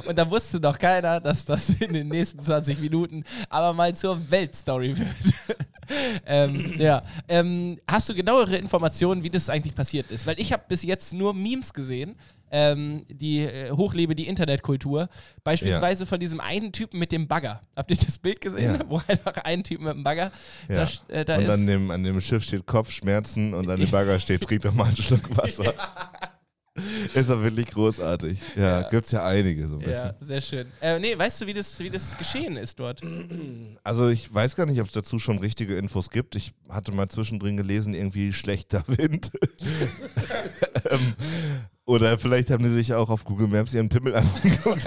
[0.08, 4.20] Und da wusste doch keiner, dass das in den nächsten 20 Minuten aber mal zur
[4.30, 5.58] Weltstory wird.
[6.26, 7.04] ähm, ja.
[7.28, 10.28] Ähm, hast du genauere Informationen, wie das eigentlich passiert ist?
[10.28, 12.16] Weil ich habe bis jetzt nur Memes gesehen,
[12.52, 15.10] ähm, die äh, hochlebe die Internetkultur.
[15.44, 17.62] Beispielsweise von diesem einen Typen mit dem Bagger.
[17.76, 18.86] Habt ihr das Bild gesehen, Ja.
[18.90, 20.32] wo einfach ein Typ mit dem Bagger
[20.68, 20.84] da, Ja.
[20.84, 21.50] st- äh, da und ist?
[21.50, 24.86] an dem, an dem Schiff steht Kopfschmerzen und an dem Bagger steht, trink doch mal
[24.88, 25.74] einen Schluck Wasser.
[27.14, 28.40] Ist doch wirklich großartig.
[28.56, 30.06] Ja, gibt's ja einige so ein bisschen.
[30.06, 30.68] ja, sehr schön.
[30.80, 33.02] Äh, nee, weißt du, wie das, wie das geschehen ist dort?
[33.84, 36.36] Also ich weiß gar nicht, ob es dazu schon richtige Infos gibt.
[36.38, 39.32] Ich hatte mal zwischendrin gelesen, irgendwie schlechter Wind.
[40.90, 41.14] ähm,
[41.92, 44.86] oder vielleicht haben die sich auch auf Google Maps ihren Pimmel angeguckt.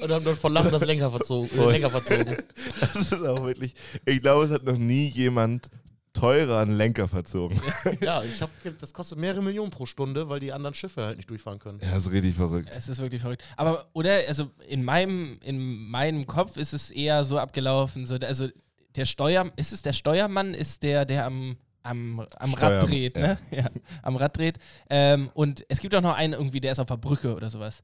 [0.00, 1.58] Und haben dann vor Lachen das Lenker verzogen.
[1.58, 1.72] Äh.
[1.72, 2.36] Lenker verzogen.
[2.78, 3.74] Das ist auch wirklich.
[4.04, 5.70] Ich glaube, es hat noch nie jemand
[6.12, 7.58] teurer einen Lenker verzogen.
[8.02, 11.30] ja, ich hab, das kostet mehrere Millionen pro Stunde, weil die anderen Schiffe halt nicht
[11.30, 11.80] durchfahren können.
[11.82, 12.70] Ja, ist richtig verrückt.
[12.76, 13.42] Es ist wirklich verrückt.
[13.56, 18.48] Aber, oder, also in meinem, in meinem Kopf ist es eher so abgelaufen, so, also
[18.94, 23.38] der Steuer, ist es der Steuermann, ist der, der am, am, am Rad dreht, ne?
[23.50, 23.68] Ja,
[24.02, 24.58] am Rad dreht.
[24.90, 27.82] Ähm, und es gibt auch noch einen irgendwie, der ist auf der Brücke oder sowas.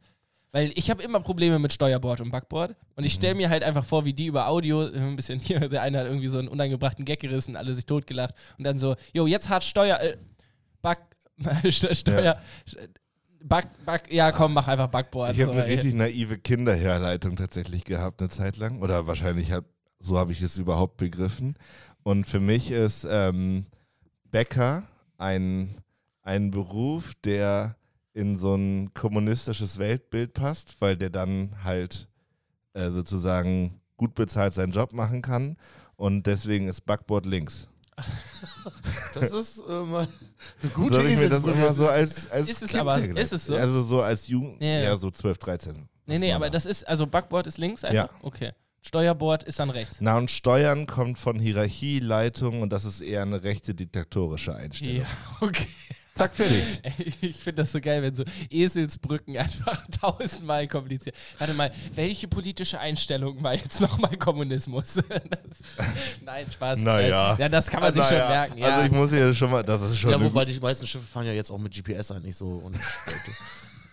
[0.51, 2.75] Weil ich habe immer Probleme mit Steuerbord und Backbord.
[2.97, 5.83] Und ich stelle mir halt einfach vor, wie die über Audio ein bisschen hier, der
[5.83, 8.35] eine hat irgendwie so einen unangebrachten Gag gerissen, alle sich totgelacht.
[8.57, 10.17] Und dann so, jo, jetzt hat Steuer, äh,
[10.81, 11.01] Back,
[11.65, 12.41] St- Steuer,
[13.43, 15.35] Back, Back, ja komm, mach einfach Backboard.
[15.35, 18.81] Ich habe so, eine richtig naive Kinderherleitung tatsächlich gehabt eine Zeit lang.
[18.81, 19.65] Oder wahrscheinlich hab,
[20.01, 21.57] so habe ich es überhaupt begriffen.
[22.03, 23.67] Und für mich ist ähm,
[24.31, 24.85] Bäcker
[25.17, 25.75] ein,
[26.23, 27.77] ein Beruf, der
[28.15, 32.09] in so ein kommunistisches Weltbild passt, weil der dann halt
[32.75, 35.57] äh, sozusagen gut bezahlt seinen Job machen kann.
[35.97, 37.69] Und deswegen ist Backboard links.
[39.15, 40.09] Das ist äh, mal eine
[40.63, 43.33] So gute habe ich mir das immer so als, als Ist es Kind aber- ist
[43.33, 43.57] es so?
[43.57, 44.81] Also so als Jugend, Ja, ja.
[44.83, 45.89] ja, so 12, 13.
[46.07, 47.95] Nee, nee, aber da- das ist, also Backboard ist links einfach?
[48.13, 48.21] Ja.
[48.23, 48.53] Okay.
[48.83, 49.97] Steuerbord ist dann rechts.
[50.01, 55.03] Na, und Steuern kommt von Hierarchie, Leitung und das ist eher eine rechte diktatorische Einstellung.
[55.03, 55.07] Ja,
[55.47, 55.67] okay.
[56.15, 56.65] Zack, fertig.
[56.83, 61.15] Ey, Ich finde das so geil, wenn so Eselsbrücken einfach tausendmal kompliziert.
[61.39, 64.95] Warte mal, welche politische Einstellung war jetzt nochmal Kommunismus?
[64.95, 65.05] Das,
[66.25, 66.81] nein, Spaß.
[66.81, 67.37] Naja.
[67.39, 68.59] Ja, das kann man sich schon Naja, merken.
[68.59, 68.67] Ja.
[68.67, 71.27] Also ich muss hier schon mal, das ist schon Ja, wobei die meisten Schiffe fahren
[71.27, 72.47] ja jetzt auch mit GPS eigentlich so.
[72.47, 72.77] Und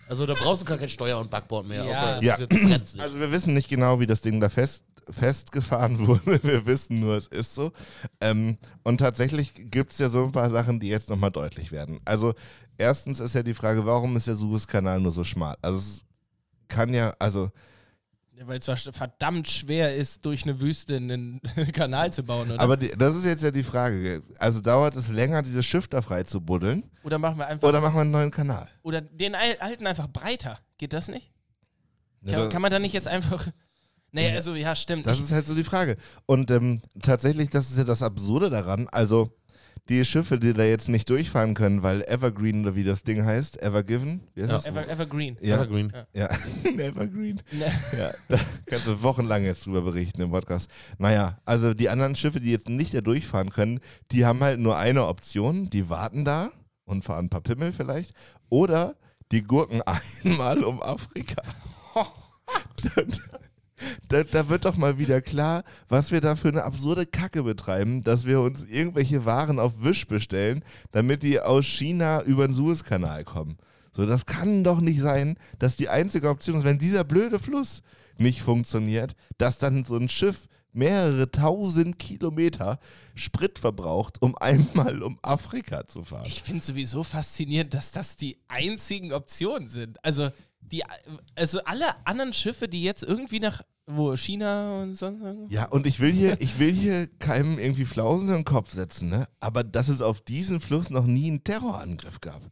[0.08, 1.90] Also da brauchst du gar kein Steuer- und Backbord mehr, Ja.
[1.90, 3.02] außer es Ja.
[3.02, 6.40] Also wir wissen nicht genau, wie das Ding da fest, festgefahren wurde.
[6.42, 7.72] Wir wissen nur, es ist so.
[8.20, 12.00] Ähm, und tatsächlich gibt es ja so ein paar Sachen, die jetzt nochmal deutlich werden.
[12.04, 12.34] Also
[12.78, 15.56] erstens ist ja die Frage, warum ist der Suezkanal nur so schmal?
[15.62, 16.04] Also es
[16.68, 17.50] kann ja, also Ja,
[18.44, 21.40] Weil es verdammt schwer ist, durch eine Wüste einen
[21.72, 22.60] Kanal zu bauen, oder?
[22.60, 24.22] Aber die, das ist jetzt ja die Frage.
[24.38, 26.84] Also dauert es länger, dieses Schiff da frei zu buddeln?
[27.02, 27.66] oder machen wir einfach.
[27.68, 28.68] Oder machen wir einen neuen Kanal?
[28.82, 30.58] Oder den al- alten einfach breiter.
[30.78, 31.32] Geht das nicht?
[32.22, 33.46] Ja, Kann, kann man da nicht jetzt einfach.
[34.12, 35.06] Naja, also ja, stimmt.
[35.06, 35.96] Das ist halt so die Frage.
[36.24, 38.88] Und ähm, tatsächlich, das ist ja das Absurde daran.
[38.90, 39.36] Also
[39.88, 43.62] die Schiffe, die da jetzt nicht durchfahren können, weil Evergreen oder wie das Ding heißt,
[43.62, 44.56] Evergiven, wie heißt Ja.
[44.56, 44.66] das?
[44.66, 45.36] Ever, Evergreen.
[45.40, 45.92] Ja, Evergreen.
[46.12, 46.28] ja.
[46.64, 47.40] Evergreen.
[47.52, 50.70] Ne, Ja, da kannst du wochenlang jetzt drüber berichten im Podcast.
[50.98, 53.80] Naja, also die anderen Schiffe, die jetzt nicht da durchfahren können,
[54.12, 55.70] die haben halt nur eine Option.
[55.70, 56.50] Die warten da
[56.84, 58.12] und fahren ein paar Pimmel vielleicht.
[58.48, 58.96] Oder
[59.32, 59.82] die gurken
[60.24, 61.42] einmal um Afrika.
[64.08, 68.02] Da, da wird doch mal wieder klar, was wir da für eine absurde Kacke betreiben,
[68.02, 73.24] dass wir uns irgendwelche Waren auf Wisch bestellen, damit die aus China über den Suezkanal
[73.24, 73.58] kommen.
[73.92, 77.82] So, das kann doch nicht sein, dass die einzige Option ist, wenn dieser blöde Fluss
[78.18, 82.78] nicht funktioniert, dass dann so ein Schiff mehrere tausend Kilometer
[83.14, 86.26] Sprit verbraucht, um einmal um Afrika zu fahren.
[86.26, 90.04] ich finde sowieso faszinierend, dass das die einzigen Optionen sind.
[90.04, 90.30] Also,
[90.72, 90.82] die,
[91.34, 95.12] also alle anderen Schiffe, die jetzt irgendwie nach wo China und so.
[95.48, 99.08] Ja, und ich will hier, ich will hier keinem irgendwie Flausen in den Kopf setzen,
[99.08, 99.28] ne?
[99.38, 102.42] Aber dass es auf diesem Fluss noch nie einen Terrorangriff gab.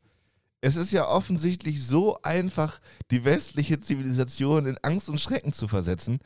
[0.61, 2.79] Es ist ja offensichtlich so einfach,
[3.11, 6.21] die westliche Zivilisation in Angst und Schrecken zu versetzen.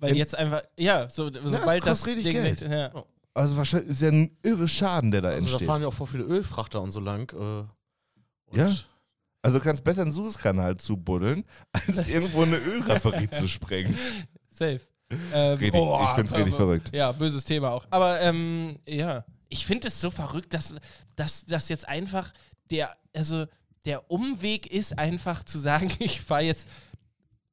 [0.00, 2.60] Weil In- jetzt einfach, ja, so, sobald das richtig Ding Geld.
[2.60, 2.90] nicht- ja.
[3.34, 5.66] Also wahrscheinlich ist ja ein irre Schaden, der da Also da entsteht.
[5.68, 7.32] fahren ja auch voll viele Ölfrachter und so lang.
[7.32, 7.36] Äh,
[8.50, 8.74] und Ja.
[9.48, 13.96] Also kannst besser einen Suezkanal zubuddeln, als irgendwo eine Ölraffinerie zu sprengen.
[14.50, 14.80] Safe.
[15.32, 16.90] Ähm, Richtig, ich find's richtig verrückt.
[16.92, 17.86] Ja, böses Thema auch.
[17.90, 20.74] Aber ähm, ja, ich finde es so verrückt, dass,
[21.16, 22.32] dass das jetzt einfach
[22.70, 23.46] der, also
[23.84, 26.68] der Umweg ist einfach zu sagen, ich fahre jetzt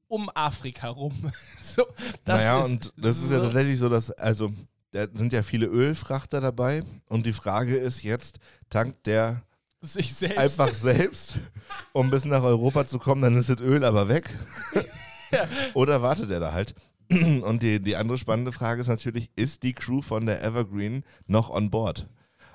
[0.08, 1.32] um Afrika rum.
[1.62, 1.86] so,
[2.26, 4.52] naja, ist und das ist ja so- tatsächlich so, dass, also,
[4.91, 8.39] da sind ja viele Ölfrachter dabei und die Frage ist jetzt,
[8.70, 9.41] tankt der
[9.94, 10.38] sich selbst.
[10.38, 11.36] einfach selbst,
[11.94, 14.30] um bis nach Europa zu kommen, dann ist das Öl aber weg.
[15.74, 16.76] Oder wartet er da halt?
[17.10, 21.50] Und die, die andere spannende Frage ist natürlich, ist die Crew von der Evergreen noch
[21.50, 22.08] on board?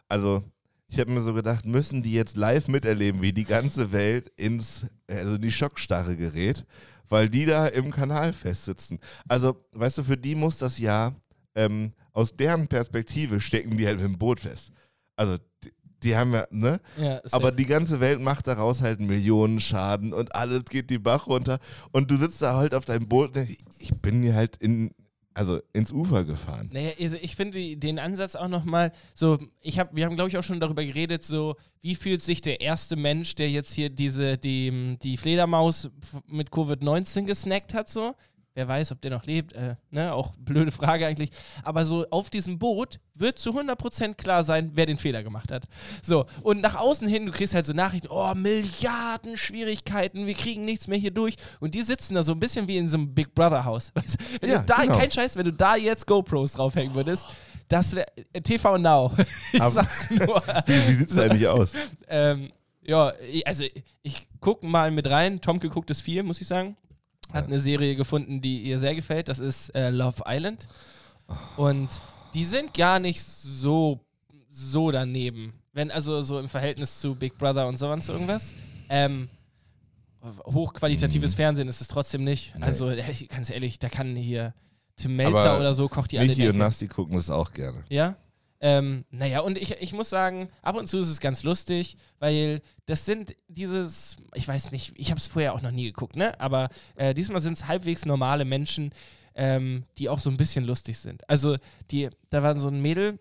[0.09, 0.43] Also,
[0.89, 4.87] ich habe mir so gedacht, müssen die jetzt live miterleben, wie die ganze Welt ins,
[5.07, 6.67] also in die Schockstarre gerät,
[7.09, 8.99] weil die da im Kanal festsitzen.
[9.29, 11.15] Also, weißt du, für die muss das ja,
[11.55, 14.73] ähm, aus deren Perspektive stecken die halt dem Boot fest.
[15.15, 15.73] Also, die,
[16.03, 16.81] die haben ja, ne?
[16.97, 17.21] ja.
[17.33, 21.59] Aber die ganze Welt macht daraus halt Millionen Schaden und alles geht die Bach runter.
[21.93, 24.93] Und du sitzt da halt auf deinem Boot und denkst, ich bin hier halt in,
[25.35, 26.71] also ins Ufer gefahren.
[26.73, 30.37] Naja, also ich finde den Ansatz auch nochmal so, ich hab, wir haben glaube ich
[30.37, 34.37] auch schon darüber geredet, so, wie fühlt sich der erste Mensch, der jetzt hier diese,
[34.39, 35.91] die, die Fledermaus
[36.27, 38.15] mit Covid-19 gesnackt hat, so.
[38.61, 41.31] Wer weiß, ob der noch lebt, äh, ne, auch blöde Frage eigentlich.
[41.63, 45.65] Aber so auf diesem Boot wird zu 100% klar sein, wer den Fehler gemacht hat.
[46.03, 50.67] So, und nach außen hin, du kriegst halt so Nachrichten, oh, Milliarden Schwierigkeiten, wir kriegen
[50.67, 51.37] nichts mehr hier durch.
[51.61, 53.93] Und die sitzen da so ein bisschen wie in so einem Big Brother Haus.
[53.95, 54.25] Weißt du?
[54.43, 54.99] Wenn Ja, du da, genau.
[54.99, 57.25] kein Scheiß, wenn du da jetzt GoPros draufhängen würdest,
[57.69, 58.09] das wäre
[58.43, 59.11] TV Now.
[59.55, 60.43] Ich Aber- sag's nur.
[60.67, 61.73] Wie, wie sieht es eigentlich aus?
[62.09, 62.53] ähm,
[62.83, 63.11] ja,
[63.47, 63.65] also
[64.03, 65.41] ich gucke mal mit rein.
[65.41, 66.77] Tomke guckt es viel, muss ich sagen.
[67.33, 69.29] Hat eine Serie gefunden, die ihr sehr gefällt.
[69.29, 70.67] Das ist äh, Love Island.
[71.57, 71.89] Und
[72.35, 74.01] die sind gar nicht so,
[74.51, 75.53] so daneben.
[75.73, 78.55] Wenn also so im Verhältnis zu Big Brother und sonst irgendwas.
[78.89, 79.29] Ähm,
[80.45, 82.55] hochqualitatives Fernsehen ist es trotzdem nicht.
[82.57, 82.65] Nee.
[82.65, 82.93] Also
[83.29, 84.55] ganz ehrlich, da kann hier
[84.97, 86.59] Tim Melzer Aber oder so kocht die alle Michi und.
[86.59, 87.85] Nasti gucken das auch gerne.
[87.89, 88.17] Ja.
[88.61, 92.61] Ähm, naja, und ich, ich muss sagen, ab und zu ist es ganz lustig, weil
[92.87, 96.39] das sind dieses, ich weiß nicht, ich habe es vorher auch noch nie geguckt, ne?
[96.39, 98.93] Aber äh, diesmal sind es halbwegs normale Menschen,
[99.35, 101.29] ähm, die auch so ein bisschen lustig sind.
[101.29, 101.57] Also,
[101.91, 103.19] die, da war so ein Mädel,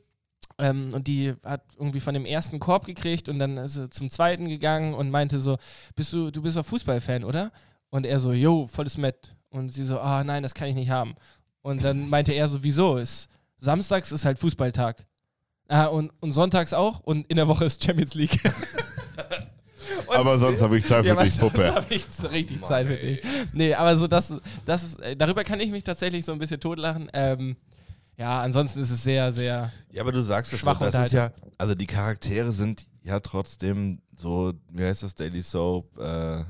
[0.60, 4.12] ähm, und die hat irgendwie von dem ersten Korb gekriegt und dann ist sie zum
[4.12, 5.58] zweiten gegangen und meinte so,
[5.96, 7.52] bist du, du bist doch Fußballfan, oder?
[7.90, 9.36] Und er so, yo, volles Met.
[9.50, 11.16] Und sie so, ah nein, das kann ich nicht haben.
[11.62, 12.98] Und dann meinte er so, wieso?
[12.98, 15.06] Ist, samstags ist halt Fußballtag.
[15.70, 18.40] Ah, und, und sonntags auch und in der Woche ist Champions League.
[20.08, 21.72] Und Aber sonst habe ich Zeit für ja, dich, Puppe.
[21.72, 23.22] habe ich richtig Zeit für dich.
[23.54, 24.34] Nee, aber so das,
[24.66, 27.12] das ist, äh, darüber kann ich mich tatsächlich so ein bisschen totlachen.
[27.14, 27.58] Ähm,
[28.18, 29.72] ja, ansonsten ist es sehr, sehr.
[29.92, 34.02] Ja, aber du sagst es Schwache das ist ja, also die Charaktere sind ja trotzdem
[34.16, 35.98] so, wie heißt das, Daily Soap?
[35.98, 36.46] Äh, Ja,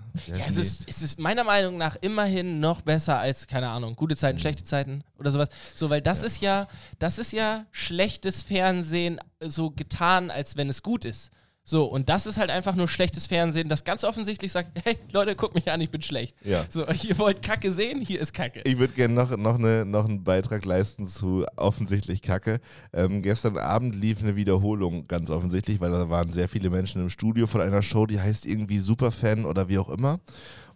[0.47, 0.61] es, die?
[0.61, 4.41] ist, es ist meiner Meinung nach immerhin noch besser als, keine Ahnung, gute Zeiten, Mhm.
[4.41, 5.49] schlechte Zeiten oder sowas.
[5.75, 10.81] So, weil das ist ja, das ist ja schlechtes Fernsehen so getan, als wenn es
[10.81, 11.29] gut ist.
[11.69, 15.35] So, und das ist halt einfach nur schlechtes Fernsehen, das ganz offensichtlich sagt, hey Leute,
[15.35, 16.35] guckt mich an, ich bin schlecht.
[16.43, 16.65] Ja.
[16.67, 18.61] So, ihr wollt Kacke sehen, hier ist Kacke.
[18.65, 22.59] Ich würde gerne noch, noch, eine, noch einen Beitrag leisten zu offensichtlich Kacke.
[22.91, 27.09] Ähm, gestern Abend lief eine Wiederholung, ganz offensichtlich, weil da waren sehr viele Menschen im
[27.11, 30.19] Studio von einer Show, die heißt irgendwie Superfan oder wie auch immer.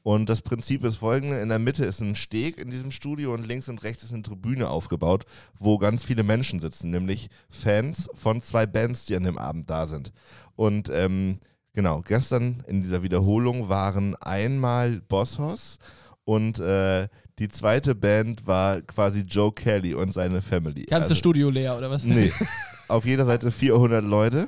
[0.03, 3.47] Und das Prinzip ist folgende: In der Mitte ist ein Steg in diesem Studio und
[3.47, 5.23] links und rechts ist eine Tribüne aufgebaut,
[5.57, 9.87] wo ganz viele Menschen sitzen, nämlich Fans von zwei Bands, die an dem Abend da
[9.87, 10.11] sind.
[10.55, 11.39] Und ähm,
[11.73, 15.77] genau, gestern in dieser Wiederholung waren einmal Bosshaus
[16.25, 17.07] und äh,
[17.39, 20.83] die zweite Band war quasi Joe Kelly und seine Family.
[20.83, 22.03] Ganze Also- Studio leer, oder was?
[22.03, 22.31] Nee.
[22.89, 24.47] Auf jeder Seite 400 Leute.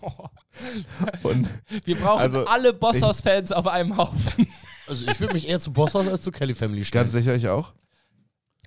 [1.22, 1.48] Und
[1.84, 4.46] Wir brauchen Also, alle Bosshaus-Fans auf einem Haufen.
[4.88, 7.04] Also ich würde mich eher zu Bosshaus als zu Kelly Family stellen.
[7.04, 7.72] ganz sicher ich auch.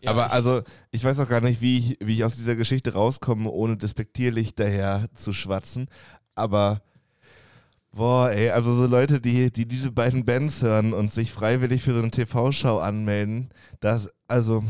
[0.02, 0.62] Ja, Aber ich- also,
[0.92, 4.56] ich weiß auch gar nicht, wie ich, wie ich aus dieser Geschichte rauskomme, ohne despektierlich
[4.56, 5.88] daher zu schwatzen.
[6.34, 6.82] Aber,
[7.92, 11.94] boah, ey, also so Leute, die, die diese beiden Bands hören und sich freiwillig für
[11.94, 13.50] so eine TV-Show anmelden,
[13.82, 14.64] das, also,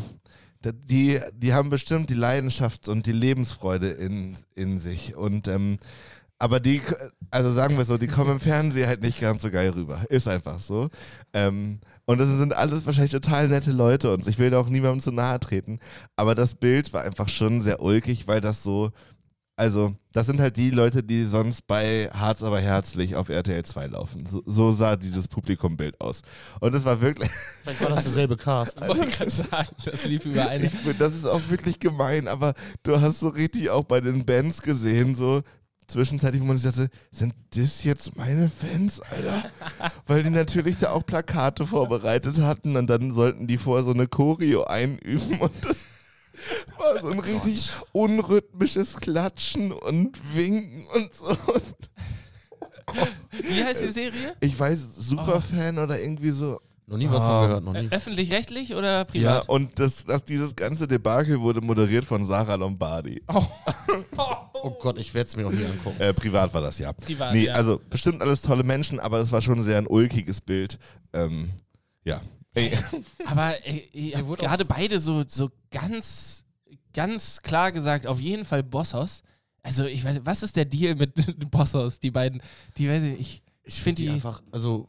[0.63, 5.15] die, die haben bestimmt die Leidenschaft und die Lebensfreude in, in sich.
[5.15, 5.77] Und, ähm,
[6.37, 6.81] aber die,
[7.31, 10.03] also sagen wir so, die kommen im Fernsehen halt nicht ganz so geil rüber.
[10.09, 10.89] Ist einfach so.
[11.33, 14.99] Ähm, und das sind alles wahrscheinlich total nette Leute und ich will da auch niemandem
[14.99, 15.79] zu nahe treten.
[16.15, 18.91] Aber das Bild war einfach schon sehr ulkig, weil das so,
[19.55, 23.87] also das sind halt die Leute, die sonst bei Harz aber herzlich auf RTL 2
[23.87, 24.25] laufen.
[24.25, 26.21] So, so sah dieses Publikumbild aus.
[26.59, 27.31] Und es war wirklich,
[27.63, 28.81] Vielleicht war das derselbe Cast.
[28.81, 30.61] Ich wollte gerade sagen, das lief überall.
[30.61, 34.25] ich find, das ist auch wirklich gemein, aber du hast so richtig auch bei den
[34.25, 35.41] Bands gesehen, so
[35.87, 39.49] zwischenzeitlich, wo man sich dachte, sind das jetzt meine Fans, Alter?
[40.07, 44.07] Weil die natürlich da auch Plakate vorbereitet hatten und dann sollten die vorher so eine
[44.07, 45.77] Choreo einüben und das
[46.77, 51.37] war so ein richtig unrhythmisches Klatschen und Winken und so.
[53.31, 54.35] Wie heißt die Serie?
[54.39, 56.59] Ich weiß, Superfan oder irgendwie so.
[56.87, 57.39] Noch nie was Ah.
[57.39, 57.87] von gehört, noch nie.
[57.89, 59.49] Öffentlich-rechtlich oder Ja, privat?
[59.49, 63.23] und das, das, dieses ganze Debakel wurde moderiert von Sarah Lombardi.
[63.33, 63.43] Oh
[64.71, 65.99] Gott, ich werde es mir auch nie angucken.
[65.99, 66.93] Äh, privat war das ja.
[66.93, 67.53] Privat, nee, ja.
[67.53, 70.77] also bestimmt alles tolle Menschen, aber das war schon sehr ein ulkiges Bild.
[71.13, 71.49] Ähm,
[72.03, 72.21] ja.
[72.53, 72.71] Ey,
[73.25, 76.45] Aber ey, ihr gerade beide so, so ganz,
[76.93, 79.23] ganz klar gesagt, auf jeden Fall Bosshaus.
[79.61, 81.13] Also ich weiß, was ist der Deal mit
[81.51, 81.99] Bosshaus?
[81.99, 82.41] Die beiden,
[82.77, 84.87] die weiß ich, ich, Ich find finde die die- einfach, also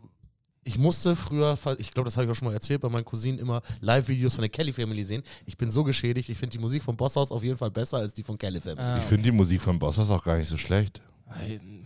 [0.67, 3.39] ich musste früher, ich glaube, das habe ich auch schon mal erzählt, bei meinen Cousinen
[3.39, 5.23] immer Live-Videos von der Kelly Family sehen.
[5.47, 8.13] Ich bin so geschädigt, ich finde die Musik von Bosshaus auf jeden Fall besser als
[8.13, 8.81] die von Kelly Family.
[8.81, 11.01] Ah, ich finde die Musik von Bossers auch gar nicht so schlecht.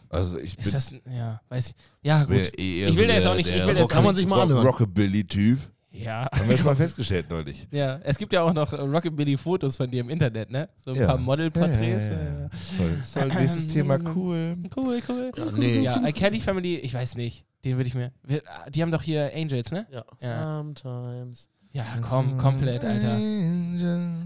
[0.09, 1.75] Also ich bin ist das, ja, weiß ich.
[2.03, 2.53] Ja, gut.
[2.57, 4.67] Ich will da jetzt auch nicht- ich will jetzt kann man sich mal anhören.
[4.67, 5.59] Rockabilly-Typ.
[5.93, 6.29] Ja.
[6.33, 7.67] Haben wir schon mal festgestellt neulich.
[7.73, 10.69] Ja, es gibt ja auch noch Rockabilly-Fotos von dir im Internet, ne?
[10.85, 11.07] So ein Ja.
[11.09, 12.05] paar Modelporträts.
[12.07, 12.51] Ja, ja, ja.
[12.77, 13.01] Toll.
[13.13, 13.29] Toll.
[13.41, 14.57] Nächstes Thema, cool.
[14.77, 15.33] Cool, cool.
[15.37, 15.81] Ja, nee.
[15.83, 17.45] Ja, Kelly Family, ich weiß nicht.
[17.65, 18.13] Den würde ich mir.
[18.25, 19.87] wir- Die haben doch hier Angels, ne?
[19.91, 20.05] Ja.
[20.21, 20.43] Ja.
[20.59, 21.49] Sometimes.
[21.73, 23.17] Ja, komm, komplett, Alter.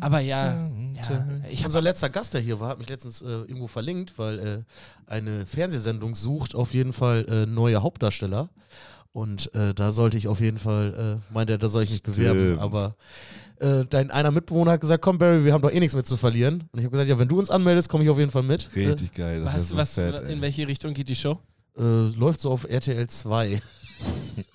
[0.00, 3.26] Aber ja, ja ich habe Unser letzter Gast, der hier war, hat mich letztens äh,
[3.26, 4.62] irgendwo verlinkt, weil äh,
[5.06, 8.48] eine Fernsehsendung sucht auf jeden Fall äh, neue Hauptdarsteller.
[9.12, 12.02] Und äh, da sollte ich auf jeden Fall, äh, meinte er, da soll ich mich
[12.02, 12.58] bewerben.
[12.58, 12.94] Aber
[13.60, 16.16] äh, dein einer Mitbewohner hat gesagt, komm Barry, wir haben doch eh nichts mit zu
[16.16, 16.64] verlieren.
[16.72, 18.74] Und ich habe gesagt, ja, wenn du uns anmeldest, komme ich auf jeden Fall mit.
[18.74, 19.42] Richtig geil.
[19.42, 20.32] Das was, was, so fett, ey.
[20.32, 21.38] in welche Richtung geht die Show?
[21.76, 23.62] Äh, läuft so auf RTL 2.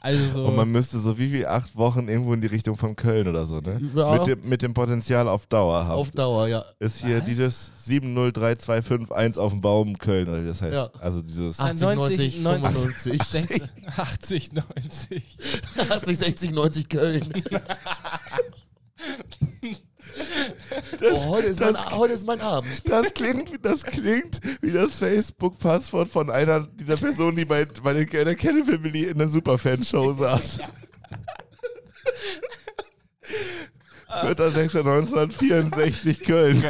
[0.02, 0.46] Also so.
[0.46, 3.46] Und man müsste so wie wie acht Wochen irgendwo in die Richtung von Köln oder
[3.46, 3.80] so, ne?
[3.96, 6.66] Ja, Mit, dem, mit dem Potenzial auf Dauer auf Dauer, ja.
[6.80, 7.26] ist hier Was?
[7.26, 10.74] dieses 703251 auf dem Baum Köln, oder wie das heißt.
[10.74, 10.90] Ja.
[11.00, 11.60] Also dieses.
[11.60, 13.62] Ah, 80, 90, 90, 95.
[13.98, 15.38] 80, 90.
[15.90, 17.22] 80, 60, 90 Köln.
[21.12, 22.82] oh, heute, ist mein, das- heute ist mein Abend.
[22.90, 27.94] Das klingt, wie- das klingt wie das Facebook-Passwort von einer dieser Personen, die bei, bei
[27.94, 30.60] der, der Kenny Family in der Superfan-Show saß.
[34.90, 36.64] 4.6.1964 Köln.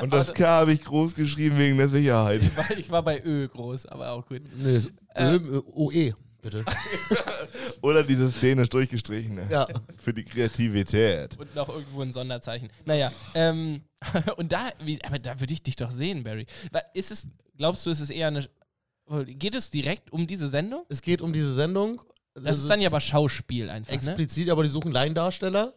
[0.00, 2.42] Und das K habe ich groß geschrieben wegen der Sicherheit.
[2.42, 4.42] Ich war, ich war bei Ö groß, aber auch gut.
[4.56, 4.80] Nee,
[5.14, 5.36] Äh.
[5.36, 6.12] Ö, OE,
[6.44, 6.64] bitte.
[7.82, 9.48] Oder dieses dänisch durchgestrichene.
[9.50, 9.66] Ja.
[9.98, 11.38] Für die Kreativität.
[11.38, 12.70] Und noch irgendwo ein Sonderzeichen.
[12.84, 13.82] Naja, ähm,
[14.36, 16.46] und da, wie, aber da würde ich dich doch sehen, Barry.
[16.92, 18.48] Ist es, glaubst du, ist es eher eine,
[19.26, 20.84] geht es direkt um diese Sendung?
[20.88, 22.02] Es geht um diese Sendung.
[22.34, 23.96] Das ist dann ja aber Schauspiel einfach, ne?
[23.96, 25.74] explizit, aber die suchen Laiendarsteller.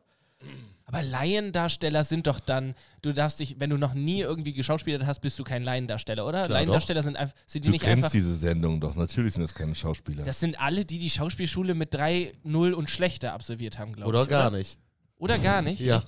[0.90, 5.20] Aber Laiendarsteller sind doch dann, du darfst dich, wenn du noch nie irgendwie geschauspielert hast,
[5.20, 6.44] bist du kein Laiendarsteller, oder?
[6.46, 8.12] Klar, Laiendarsteller sind einfach, sind die Du nicht kennst einfach.
[8.12, 8.96] diese Sendung doch.
[8.96, 10.24] Natürlich sind das keine Schauspieler.
[10.24, 14.16] Das sind alle, die die Schauspielschule mit 3, 0 und schlechter absolviert haben, glaube ich.
[14.18, 14.80] Oder gar nicht.
[15.18, 15.82] Oder gar nicht.
[15.82, 16.02] Ja.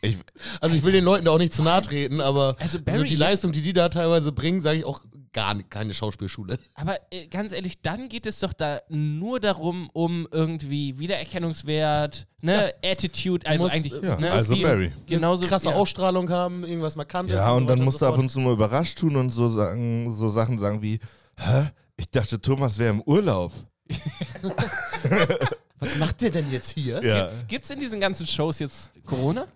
[0.02, 0.16] Ich,
[0.62, 3.12] Also ich will den Leuten da auch nicht zu nahe treten, aber Also also die
[3.12, 5.02] ist- Leistung, die die da teilweise bringen, sage ich auch
[5.32, 6.58] gar keine Schauspielschule.
[6.74, 12.74] Aber äh, ganz ehrlich, dann geht es doch da nur darum, um irgendwie Wiedererkennungswert, ne,
[12.84, 14.92] Attitude, also musst, eigentlich, ja, ne, also Barry.
[15.06, 15.74] Genauso Krasse ja.
[15.74, 17.36] Ausstrahlung haben, irgendwas Markantes.
[17.36, 20.12] Ja, und so dann musst du ab und zu mal überrascht tun und so sagen,
[20.12, 20.98] so Sachen sagen wie,
[21.36, 21.70] hä?
[21.96, 23.52] Ich dachte, Thomas wäre im Urlaub.
[25.78, 27.02] Was macht der denn jetzt hier?
[27.04, 27.30] Ja.
[27.46, 29.46] Gibt es in diesen ganzen Shows jetzt Corona?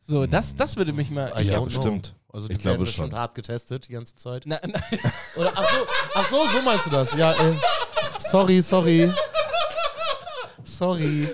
[0.00, 1.32] So, das, das würde mich mal.
[1.32, 2.14] Ah, Ja, bestimmt.
[2.34, 3.16] Also die Ich werden bestimmt schon.
[3.18, 4.42] hart getestet die ganze Zeit.
[4.44, 4.80] Na, na,
[5.36, 7.14] Oder ach so, ach so, so meinst du das?
[7.14, 7.54] Ja, äh,
[8.18, 9.08] sorry, sorry.
[10.64, 11.28] Sorry.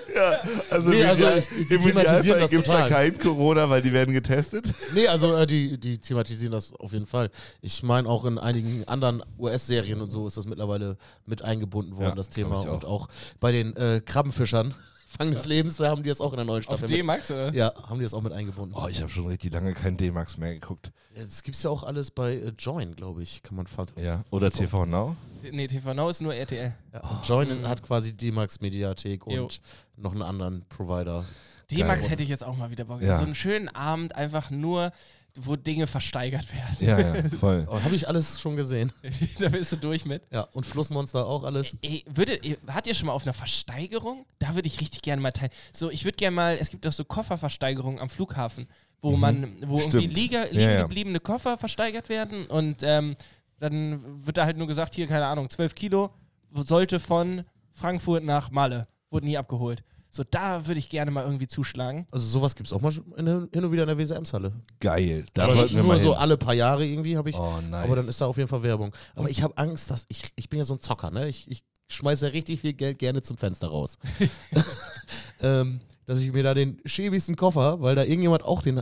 [0.69, 2.89] Also, Nee, also ich- die thematisieren das gibt es da total.
[2.89, 4.73] kein Corona, weil die werden getestet.
[4.93, 7.31] Nee, also äh, die, die thematisieren das auf jeden Fall.
[7.61, 12.09] Ich meine, auch in einigen anderen US-Serien und so ist das mittlerweile mit eingebunden worden,
[12.09, 12.57] Ja, das Thema.
[12.57, 12.67] auch.
[12.67, 13.07] Und auch
[13.39, 14.73] bei den äh, Krabbenfischern,
[15.17, 16.87] Fang des Lebens, da haben die das auch in der neuen auf Staffel.
[16.89, 17.53] mit, D-Max, oder?
[17.53, 18.75] ja, haben die das auch mit eingebunden.
[18.77, 20.91] Oh, ich habe schon richtig lange kein D-Max mehr geguckt.
[21.15, 23.93] Das gibt's ja auch alles bei äh, Join, glaube ich, kann man fast.
[23.97, 24.23] Ja.
[24.31, 25.15] Oder TV Now.
[25.51, 26.73] Nee, TV Now ist nur RTL.
[26.93, 29.43] Ja, und Join hat quasi die Max-Mediathek Jo.
[29.43, 29.59] und
[29.97, 31.25] noch einen anderen Provider.
[31.71, 32.09] D-Max Geil.
[32.11, 33.01] hätte ich jetzt auch mal wieder Bock.
[33.01, 33.17] Ja.
[33.17, 34.91] So einen schönen Abend einfach nur,
[35.35, 36.75] wo Dinge versteigert werden.
[36.79, 37.67] Ja, ja, voll.
[37.69, 38.91] Oh, habe ich alles schon gesehen.
[39.39, 40.23] da bist du durch mit.
[40.31, 41.75] Ja, und Flussmonster auch alles.
[41.81, 44.25] Ey, würdet, ihr- wart ihr schon mal auf einer Versteigerung?
[44.39, 45.51] Da würde ich richtig gerne mal teilen.
[45.73, 48.67] So, ich würde gerne mal, es gibt doch so Kofferversteigerungen am Flughafen,
[49.01, 50.31] wo man, wo irgendwie Stimmt.
[50.33, 50.81] Ja, liegen ja.
[50.83, 53.15] gebliebene Koffer versteigert werden und ähm,
[53.59, 56.11] dann wird da halt nur gesagt, hier, keine Ahnung, 12 Kilo
[56.53, 59.83] sollte von Frankfurt nach Malle, wurde nie abgeholt.
[60.13, 62.05] So, da würde ich gerne mal irgendwie zuschlagen.
[62.11, 64.51] Also sowas gibt's auch mal in, hin und wieder in der WSM-Halle.
[64.81, 65.25] Geil.
[65.33, 66.19] Da Aber wollten wir nur mal so hin.
[66.19, 67.37] alle paar Jahre irgendwie habe ich.
[67.37, 67.85] Oh, nice.
[67.85, 68.93] Aber dann ist da auf jeden Fall Werbung.
[69.15, 71.29] Aber ich habe Angst, dass ich, ich bin ja so ein Zocker, ne?
[71.29, 73.97] Ich, ich schmeiße ja richtig viel Geld gerne zum Fenster raus.
[75.39, 78.81] ähm, dass ich mir da den schäbigsten Koffer, weil da irgendjemand auch den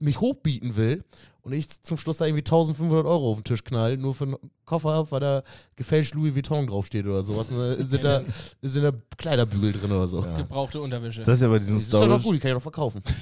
[0.00, 1.02] mich hochbieten will
[1.48, 4.36] und ich zum Schluss da irgendwie 1500 Euro auf den Tisch knall, nur für einen
[4.66, 5.42] Koffer, weil da
[5.76, 7.50] gefälscht Louis Vuitton draufsteht oder sowas.
[7.50, 7.82] Ne?
[7.82, 8.22] Sind, da,
[8.60, 10.20] sind da Kleiderbügel drin oder so.
[10.36, 11.22] Gebrauchte Unterwäsche.
[11.22, 12.62] das ist ja bei diesen Das ist doch noch Storage, gut, die kann ich noch
[12.62, 13.02] verkaufen.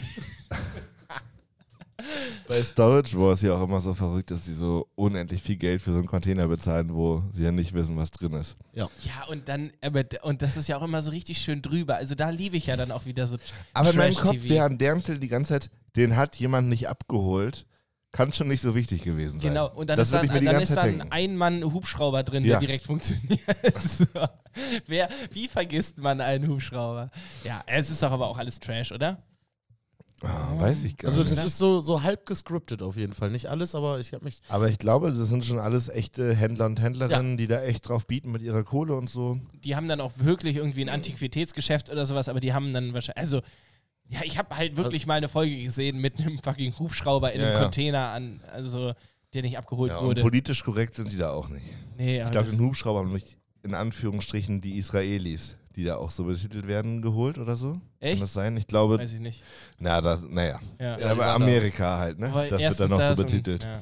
[2.48, 5.92] bei Storage Wars ja auch immer so verrückt, dass sie so unendlich viel Geld für
[5.92, 8.56] so einen Container bezahlen, wo sie ja nicht wissen, was drin ist.
[8.72, 8.88] Ja,
[9.28, 11.94] und dann, aber, und das ist ja auch immer so richtig schön drüber.
[11.94, 13.36] Also da liebe ich ja dann auch wieder so.
[13.72, 14.16] Aber in meinem.
[14.16, 17.66] Kopf wäre an der Stelle die ganze Zeit, den hat jemand nicht abgeholt.
[18.16, 19.50] Kann schon nicht so wichtig gewesen sein.
[19.50, 21.06] Genau, und dann das ist dann, dann ist dann denken.
[21.10, 22.52] ein Mann-Hubschrauber drin, Ja.
[22.58, 23.40] der direkt funktioniert.
[23.78, 24.06] so.
[24.86, 27.10] Wer, wie vergisst man einen Hubschrauber?
[27.44, 29.22] Ja, es ist doch aber auch alles Trash, oder?
[30.22, 31.36] Ah, weiß ich gar Also nicht.
[31.36, 33.30] das ist so, so halb gescriptet auf jeden Fall.
[33.30, 36.64] Nicht alles, aber ich habe mich Aber ich glaube, das sind schon alles echte Händler
[36.64, 39.38] und Händlerinnen, die da echt drauf bieten mit ihrer Kohle und so.
[39.62, 43.18] Die haben dann auch wirklich irgendwie ein Antiquitätsgeschäft oder sowas, aber die haben dann wahrscheinlich,
[43.18, 43.42] also,
[44.08, 47.46] ja, ich habe halt wirklich mal eine Folge gesehen mit einem fucking Hubschrauber in Ja,
[47.46, 47.62] einem ja.
[47.62, 48.92] Container an, also,
[49.34, 50.22] der nicht abgeholt Ja, und wurde.
[50.22, 51.64] politisch korrekt sind die da auch nicht.
[51.98, 56.24] Nee, Ich glaube, den Hubschrauber haben nicht in Anführungsstrichen die Israelis, die da auch so
[56.24, 57.72] betitelt werden, geholt oder so.
[57.72, 58.22] Kann Echt?
[58.22, 58.56] das sein?
[58.56, 59.42] Ich glaube, weiß ich nicht.
[59.78, 60.60] na, das, naja.
[60.80, 60.98] Ja.
[60.98, 62.32] Ja, aber Amerika halt, ne?
[62.32, 63.64] Weil das wird dann noch so und- betitelt.
[63.64, 63.80] ja.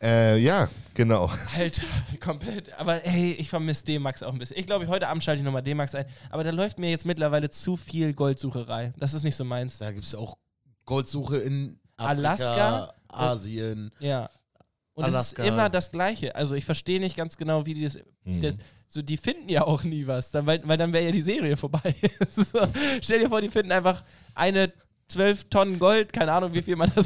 [0.00, 1.30] Äh, ja, genau.
[1.56, 1.82] Alter,
[2.20, 2.72] komplett.
[2.78, 4.58] Aber hey, ich vermisse D-Max auch ein bisschen.
[4.58, 6.06] Ich glaube, heute Abend schalte ich nochmal D-Max ein.
[6.30, 8.92] Aber da läuft mir jetzt mittlerweile zu viel Goldsucherei.
[8.96, 9.78] Das ist nicht so meins.
[9.78, 10.36] Da gibt es ja auch
[10.84, 12.94] Goldsuche in Afrika, Alaska?
[13.08, 13.90] Asien.
[13.98, 14.30] Ja.
[14.94, 15.44] Und es ist Alaska.
[15.44, 16.34] immer das Gleiche.
[16.34, 17.98] Also ich verstehe nicht ganz genau, wie die das.
[18.24, 18.40] Hm.
[18.40, 18.56] das
[18.90, 21.58] so, die finden ja auch nie was, dann, weil, weil dann wäre ja die Serie
[21.58, 21.94] vorbei.
[22.34, 22.60] so,
[23.02, 24.02] stell dir vor, die finden einfach
[24.34, 24.72] eine
[25.08, 27.02] 12 Tonnen Gold, keine Ahnung, wie viel man da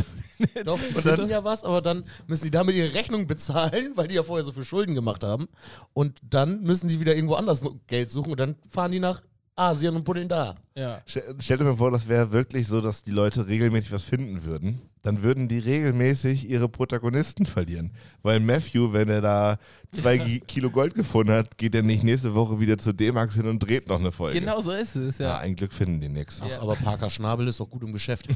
[0.55, 0.63] so.
[0.65, 4.15] Doch, die finden ja was, aber dann müssen die damit ihre Rechnung bezahlen, weil die
[4.15, 5.49] ja vorher so viel Schulden gemacht haben.
[5.93, 9.23] Und dann müssen die wieder irgendwo anders Geld suchen und dann fahren die nach
[9.55, 10.57] Asien und buddeln da.
[10.75, 11.03] ja.
[11.05, 14.45] Stell, stell dir mal vor, das wäre wirklich so, dass die Leute regelmäßig was finden
[14.45, 14.81] würden.
[15.03, 17.91] Dann würden die regelmäßig ihre Protagonisten verlieren.
[18.23, 19.57] Weil Matthew, wenn er da
[19.93, 23.47] zwei Gi- Kilo Gold gefunden hat, geht er nicht nächste Woche wieder zu D-Max hin
[23.47, 24.41] und dreht noch eine Folge.
[24.41, 25.39] Genau so ist es, Ja, ja.
[25.39, 26.41] ein Glück finden die nichts.
[26.43, 28.29] Ach, aber Parker Schnabel ist doch gut im Geschäft.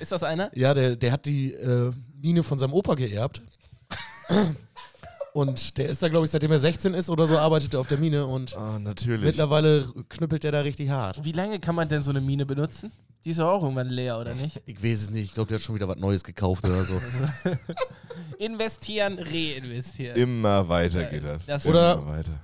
[0.00, 0.50] Ist das einer?
[0.54, 3.42] ja, der, der hat die äh, Mine von seinem Opa geerbt.
[5.32, 7.86] Und der ist da, glaube ich, seitdem er 16 ist oder so, arbeitet er auf
[7.86, 9.24] der Mine und Ah, natürlich.
[9.24, 11.22] mittlerweile knüppelt der da richtig hart.
[11.24, 12.90] Wie lange kann man denn so eine Mine benutzen?
[13.24, 14.60] Die ist doch auch irgendwann leer, oder nicht?
[14.66, 16.94] Ich weiß es nicht, ich glaube, der hat schon wieder was Neues gekauft oder so.
[18.38, 20.16] Investieren, reinvestieren.
[20.16, 21.46] Immer weiter Ja, geht das.
[21.46, 22.40] das- Oder- Immer weiter.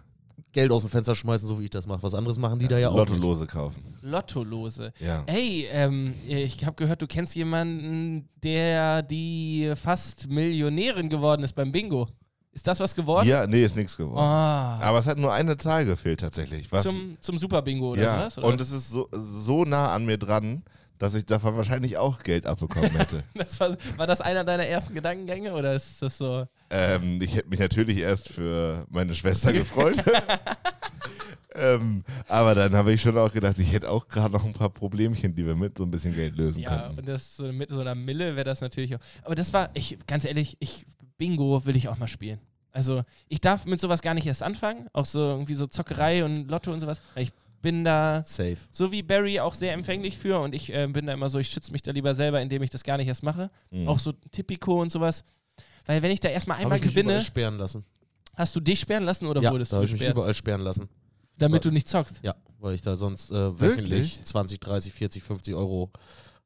[0.54, 2.02] Geld aus dem Fenster schmeißen, so wie ich das mache.
[2.02, 3.10] Was anderes machen die da ja auch nicht.
[3.10, 3.82] Lottolose kaufen.
[4.00, 4.92] Lottolose.
[4.98, 5.24] Ja.
[5.26, 11.70] Hey, ähm, ich habe gehört, du kennst jemanden, der die fast Millionärin geworden ist beim
[11.70, 12.08] Bingo.
[12.52, 13.28] Ist das was geworden?
[13.28, 14.24] Ja, nee, ist nichts geworden.
[14.24, 16.70] Ah, Aber es hat nur eine Zahl gefehlt tatsächlich.
[16.70, 18.38] Was, zum, zum Super Bingo oder ja, sowas?
[18.38, 18.46] Oder?
[18.46, 20.62] und es ist so, so nah an mir dran,
[20.98, 23.22] dass ich davon wahrscheinlich auch Geld abbekommen hätte.
[23.34, 26.46] das war, war das einer deiner ersten Gedankengänge oder ist das so?
[26.70, 30.02] ähm, ich hätte mich natürlich erst für meine Schwester gefreut.
[31.54, 34.70] ähm, aber dann habe ich schon auch gedacht, ich hätte auch gerade noch ein paar
[34.70, 36.98] Problemchen, die wir mit so ein bisschen Geld lösen Ja, könnten.
[37.00, 39.00] und das so mit so einer Mille wäre das natürlich auch.
[39.22, 40.84] Aber das war, ich, ganz ehrlich, ich,
[41.16, 42.40] Bingo will ich auch mal spielen.
[42.72, 44.88] Also, ich darf mit sowas gar nicht erst anfangen.
[44.92, 47.00] Auch so irgendwie so Zockerei und Lotto und sowas.
[47.14, 47.30] Ich
[47.64, 48.58] bin da Safe.
[48.70, 51.48] so wie Barry auch sehr empfänglich für und ich äh, bin da immer so, ich
[51.48, 53.50] schütze mich da lieber selber, indem ich das gar nicht erst mache.
[53.70, 53.88] Mhm.
[53.88, 55.24] Auch so Tipico und sowas.
[55.86, 57.84] Weil wenn ich da erstmal einmal ich mich überall gewinne, sperren lassen.
[58.34, 60.60] hast du dich sperren lassen oder ja, wurdest da du habe ich mich überall sperren
[60.60, 60.90] lassen.
[61.38, 62.20] Damit du nicht zockst.
[62.22, 63.60] Ja, weil ich da sonst äh, Wirklich?
[63.60, 65.90] wöchentlich 20, 30, 40, 50 Euro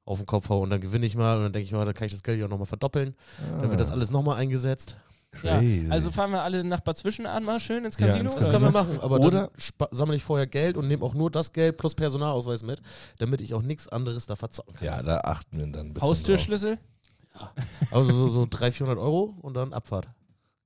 [0.04, 1.94] auf den Kopf haue und dann gewinne ich mal und dann denke ich mal, dann
[1.94, 3.14] kann ich das Geld ja nochmal verdoppeln.
[3.60, 4.96] Dann wird das alles nochmal eingesetzt.
[5.42, 5.86] Ja, Crazy.
[5.90, 8.24] also fahren wir alle nach Bad Zwischenahn mal schön ins Ja, Casino.
[8.24, 9.50] ins Das oder können wir machen, aber Oder-
[9.90, 12.80] sammle ich vorher Geld und nehme auch nur das Geld plus Personalausweis mit,
[13.18, 14.84] damit ich auch nichts anderes da verzocken kann.
[14.86, 16.08] Ja, da achten wir dann ein bisschen.
[16.08, 16.78] Haustürschlüssel?
[17.90, 20.08] Also so, so 300, 400 Euro und dann Abfahrt.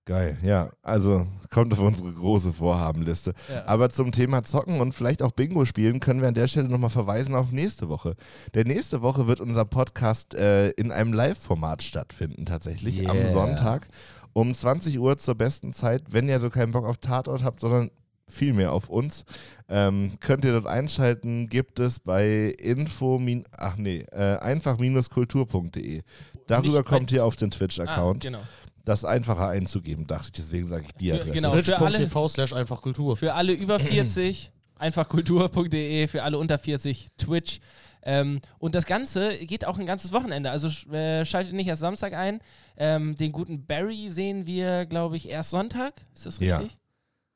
[0.05, 0.71] Geil, ja.
[0.83, 3.35] Also kommt auf unsere große Vorhabenliste.
[3.49, 3.67] Ja.
[3.67, 6.91] Aber zum Thema Zocken und vielleicht auch Bingo spielen können wir an der Stelle nochmal
[6.91, 8.17] verweisen auf nächste Woche.
[8.55, 13.11] Denn nächste Woche wird unser Podcast äh, in einem Live-Format stattfinden, tatsächlich, Yeah.
[13.13, 13.87] am Sonntag
[14.33, 16.03] um 20 Uhr zur besten Zeit.
[16.11, 17.91] Wenn ihr so keinen Bock auf Tatort habt, sondern
[18.29, 19.25] viel mehr auf uns,
[19.69, 21.49] ähm, könnt ihr dort einschalten.
[21.49, 23.21] Gibt es bei info,
[23.59, 26.03] ach nee, äh, einfach-kultur.de.
[26.47, 28.23] Darüber Nicht kommt ihr auf den Ah, Twitch-Account.
[28.25, 28.41] genau.
[28.85, 30.33] Das ist einfacher einzugeben, dachte ich.
[30.33, 31.31] Deswegen sage ich die Für- Adresse.
[31.33, 31.51] genau.
[31.63, 33.17] für alle- Twitch.tv slash einfach Kultur.
[33.17, 37.61] Für alle über 40, einfachkultur.de, für alle unter 40, Twitch.
[38.05, 40.51] Ähm, und das Ganze geht auch ein ganzes Wochenende.
[40.51, 42.41] Also sch- äh, schaltet nicht erst Samstag ein.
[42.77, 46.05] Ähm, den guten Barry sehen wir, glaube ich, erst Sonntag.
[46.15, 46.59] Ist das Ja.
[46.59, 46.79] richtig?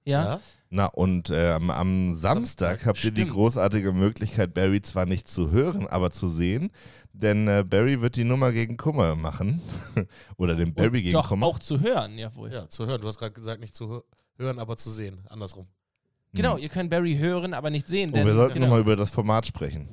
[0.04, 0.40] Ja.
[0.70, 3.32] Na, und ähm, am Samstag habt ihr die Stimmt.
[3.34, 6.70] großartige Möglichkeit, Barry zwar nicht zu hören, aber zu sehen.
[7.12, 9.60] Denn äh, Barry wird die Nummer gegen Kummer machen.
[10.36, 11.46] Oder den Barry Und gegen doch Kummer.
[11.46, 12.52] auch zu hören, jawohl.
[12.52, 13.00] Ja, zu hören.
[13.00, 14.02] Du hast gerade gesagt, nicht zu hö-
[14.38, 15.24] hören, aber zu sehen.
[15.28, 15.66] Andersrum.
[16.34, 18.10] Genau, ihr könnt Barry hören, aber nicht sehen.
[18.10, 18.66] Und Denn, wir sollten genau.
[18.66, 19.88] nochmal über das Format sprechen.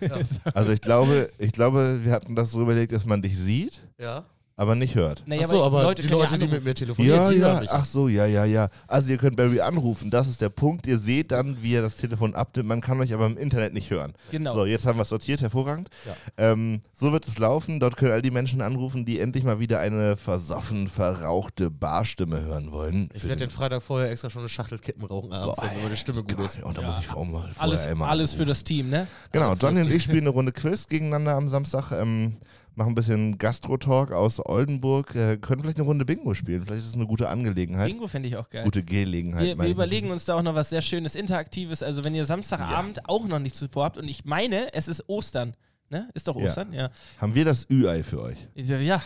[0.00, 0.18] Ja.
[0.54, 4.24] Also ich glaube, ich glaube, wir hatten das so überlegt, dass man dich sieht, ja.
[4.56, 5.22] Aber nicht hört.
[5.26, 7.46] Naja, Achso, aber Leute die können Leute, ja die mit mir telefonieren, Ja, die ja,
[7.46, 7.70] hören mich.
[7.70, 8.68] ach so, ja, ja, ja.
[8.86, 10.86] Also ihr könnt Barry anrufen, das ist der Punkt.
[10.86, 12.68] Ihr seht dann, wie er das Telefon abnimmt.
[12.68, 14.12] Man kann euch aber im Internet nicht hören.
[14.30, 14.54] Genau.
[14.54, 15.88] So, jetzt haben wir es sortiert, hervorragend.
[16.06, 16.14] Ja.
[16.52, 17.80] Ähm, so wird es laufen.
[17.80, 22.72] Dort können all die Menschen anrufen, die endlich mal wieder eine versoffen, verrauchte Barstimme hören
[22.72, 23.08] wollen.
[23.14, 25.96] Ich werde den Freitag vorher extra schon eine Schachtel Kippen rauchen abends, Boah, damit meine
[25.96, 26.62] Stimme gut Geil, ist.
[26.62, 29.06] Und da muss ich auch mal vorher alles immer alles für das Team, ne?
[29.32, 31.90] Genau, Johnny und ich spielen eine Runde Quiz gegeneinander am Samstag.
[31.92, 32.36] Ähm,
[32.74, 35.14] machen ein bisschen Gastro-Talk aus Oldenburg.
[35.14, 36.62] Äh, können vielleicht eine Runde Bingo spielen.
[36.62, 37.90] Vielleicht ist es eine gute Angelegenheit.
[37.90, 38.64] Bingo fände ich auch geil.
[38.64, 39.44] Gute Gelegenheit.
[39.44, 41.82] Wir, wir überlegen uns da auch noch was sehr Schönes, Interaktives.
[41.82, 45.54] Also, wenn ihr Samstagabend auch noch nichts zuvor habt und ich meine, es ist Ostern.
[45.90, 46.08] Ne?
[46.14, 46.44] Ist doch Ja.
[46.46, 46.72] Ostern?
[46.72, 46.88] Ja.
[47.18, 48.48] Haben wir das Ü-Ei für euch?
[48.54, 49.02] Ja.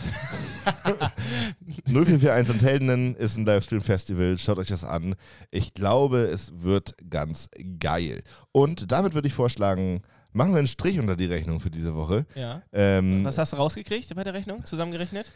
[1.87, 4.39] 0441 und Heldinnen ist ein Livestream-Festival.
[4.39, 5.17] Schaut euch das an.
[5.51, 7.49] Ich glaube, es wird ganz
[7.81, 8.23] geil.
[8.53, 10.03] Und damit würde ich vorschlagen,
[10.37, 12.27] machen wir einen Strich unter die Rechnung für diese Woche.
[12.35, 12.63] ja.
[12.73, 14.65] Ähm, Was hast du rausgekriegt bei der Rechnung?
[14.65, 15.33] Zusammengerechnet?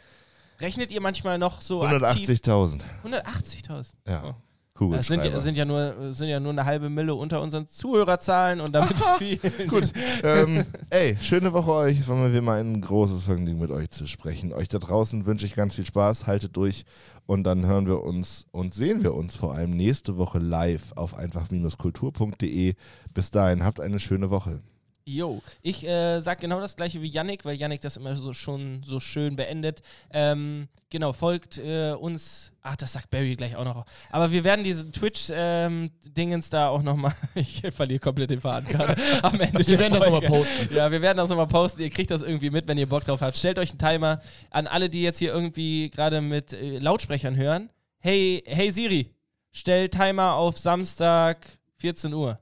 [0.59, 2.29] Rechnet ihr manchmal noch so aktiv?
[2.29, 2.81] 180.000.
[3.03, 3.93] 180.000.
[4.07, 4.23] Ja.
[4.25, 4.35] Oh.
[4.79, 4.95] Cool.
[4.95, 8.61] Das sind ja, sind, ja nur, sind ja nur eine halbe Mille unter unseren Zuhörerzahlen
[8.61, 9.37] und damit viel.
[9.67, 9.91] Gut.
[10.23, 11.99] ähm, ey, schöne Woche euch.
[11.99, 14.53] Es war mir wie immer ein großes Vergnügen, mit euch zu sprechen.
[14.53, 16.25] Euch da draußen wünsche ich ganz viel Spaß.
[16.25, 16.85] Haltet durch
[17.27, 21.15] und dann hören wir uns und sehen wir uns vor allem nächste Woche live auf
[21.15, 22.73] einfach-kultur.de.
[23.13, 24.61] Bis dahin, habt eine schöne Woche.
[25.03, 28.83] Jo, ich äh, sag genau das gleiche wie Yannick, weil Yannick das immer so schon
[28.83, 29.81] so schön beendet.
[30.11, 32.53] Ähm, genau, folgt äh, uns.
[32.61, 33.85] Ach, das sagt Barry gleich auch noch.
[34.11, 37.15] Aber wir werden diese Twitch-Dingens da auch nochmal.
[37.35, 38.95] ich verliere komplett den Faden gerade.
[39.23, 39.67] Am Ende.
[39.67, 40.45] Wir werden das nochmal Folge.
[40.45, 40.75] posten.
[40.75, 41.81] Ja, wir werden das nochmal posten.
[41.81, 43.35] Ihr kriegt das irgendwie mit, wenn ihr Bock drauf habt.
[43.35, 44.21] Stellt euch einen Timer
[44.51, 47.71] an alle, die jetzt hier irgendwie gerade mit äh, Lautsprechern hören.
[47.97, 49.15] Hey, hey Siri,
[49.51, 51.47] stell Timer auf Samstag
[51.77, 52.39] 14 Uhr.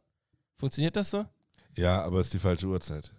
[0.57, 1.26] Funktioniert das so?
[1.78, 3.11] Ja, aber es ist die falsche Uhrzeit.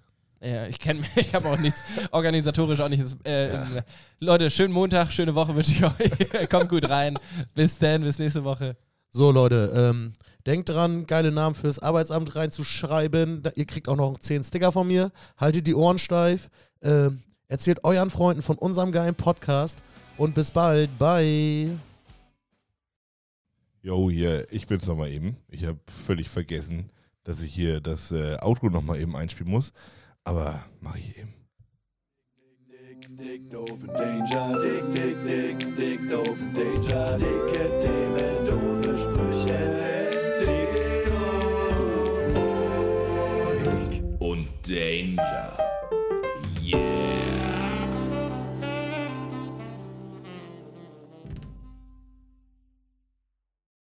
[0.42, 3.14] Ja, ich kenne ich habe auch nichts organisatorisch auch nichts.
[3.24, 3.82] Äh, in-
[4.20, 6.48] Leute, schönen Montag, schöne Woche wünsche ich euch.
[6.50, 7.18] Kommt gut rein.
[7.54, 8.76] Bis dann, bis nächste Woche.
[9.10, 10.12] So, Leute, ähm,
[10.46, 13.42] denkt dran, geile Namen fürs Arbeitsamt reinzuschreiben.
[13.42, 15.10] Da, ihr kriegt auch noch 10 Sticker von mir.
[15.36, 16.48] Haltet die Ohren steif.
[16.80, 19.78] Ähm, erzählt euren Freunden von unserem geilen Podcast.
[20.16, 20.96] Und bis bald.
[20.98, 21.78] Bye.
[23.82, 25.36] Jo, hier, ich bin's nochmal eben.
[25.48, 26.90] Ich habe völlig vergessen,
[27.30, 29.72] dass ich hier das äh, Outro nochmal eben einspielen muss.
[30.24, 31.34] Aber mache ich eben.
[44.18, 45.79] Und Danger.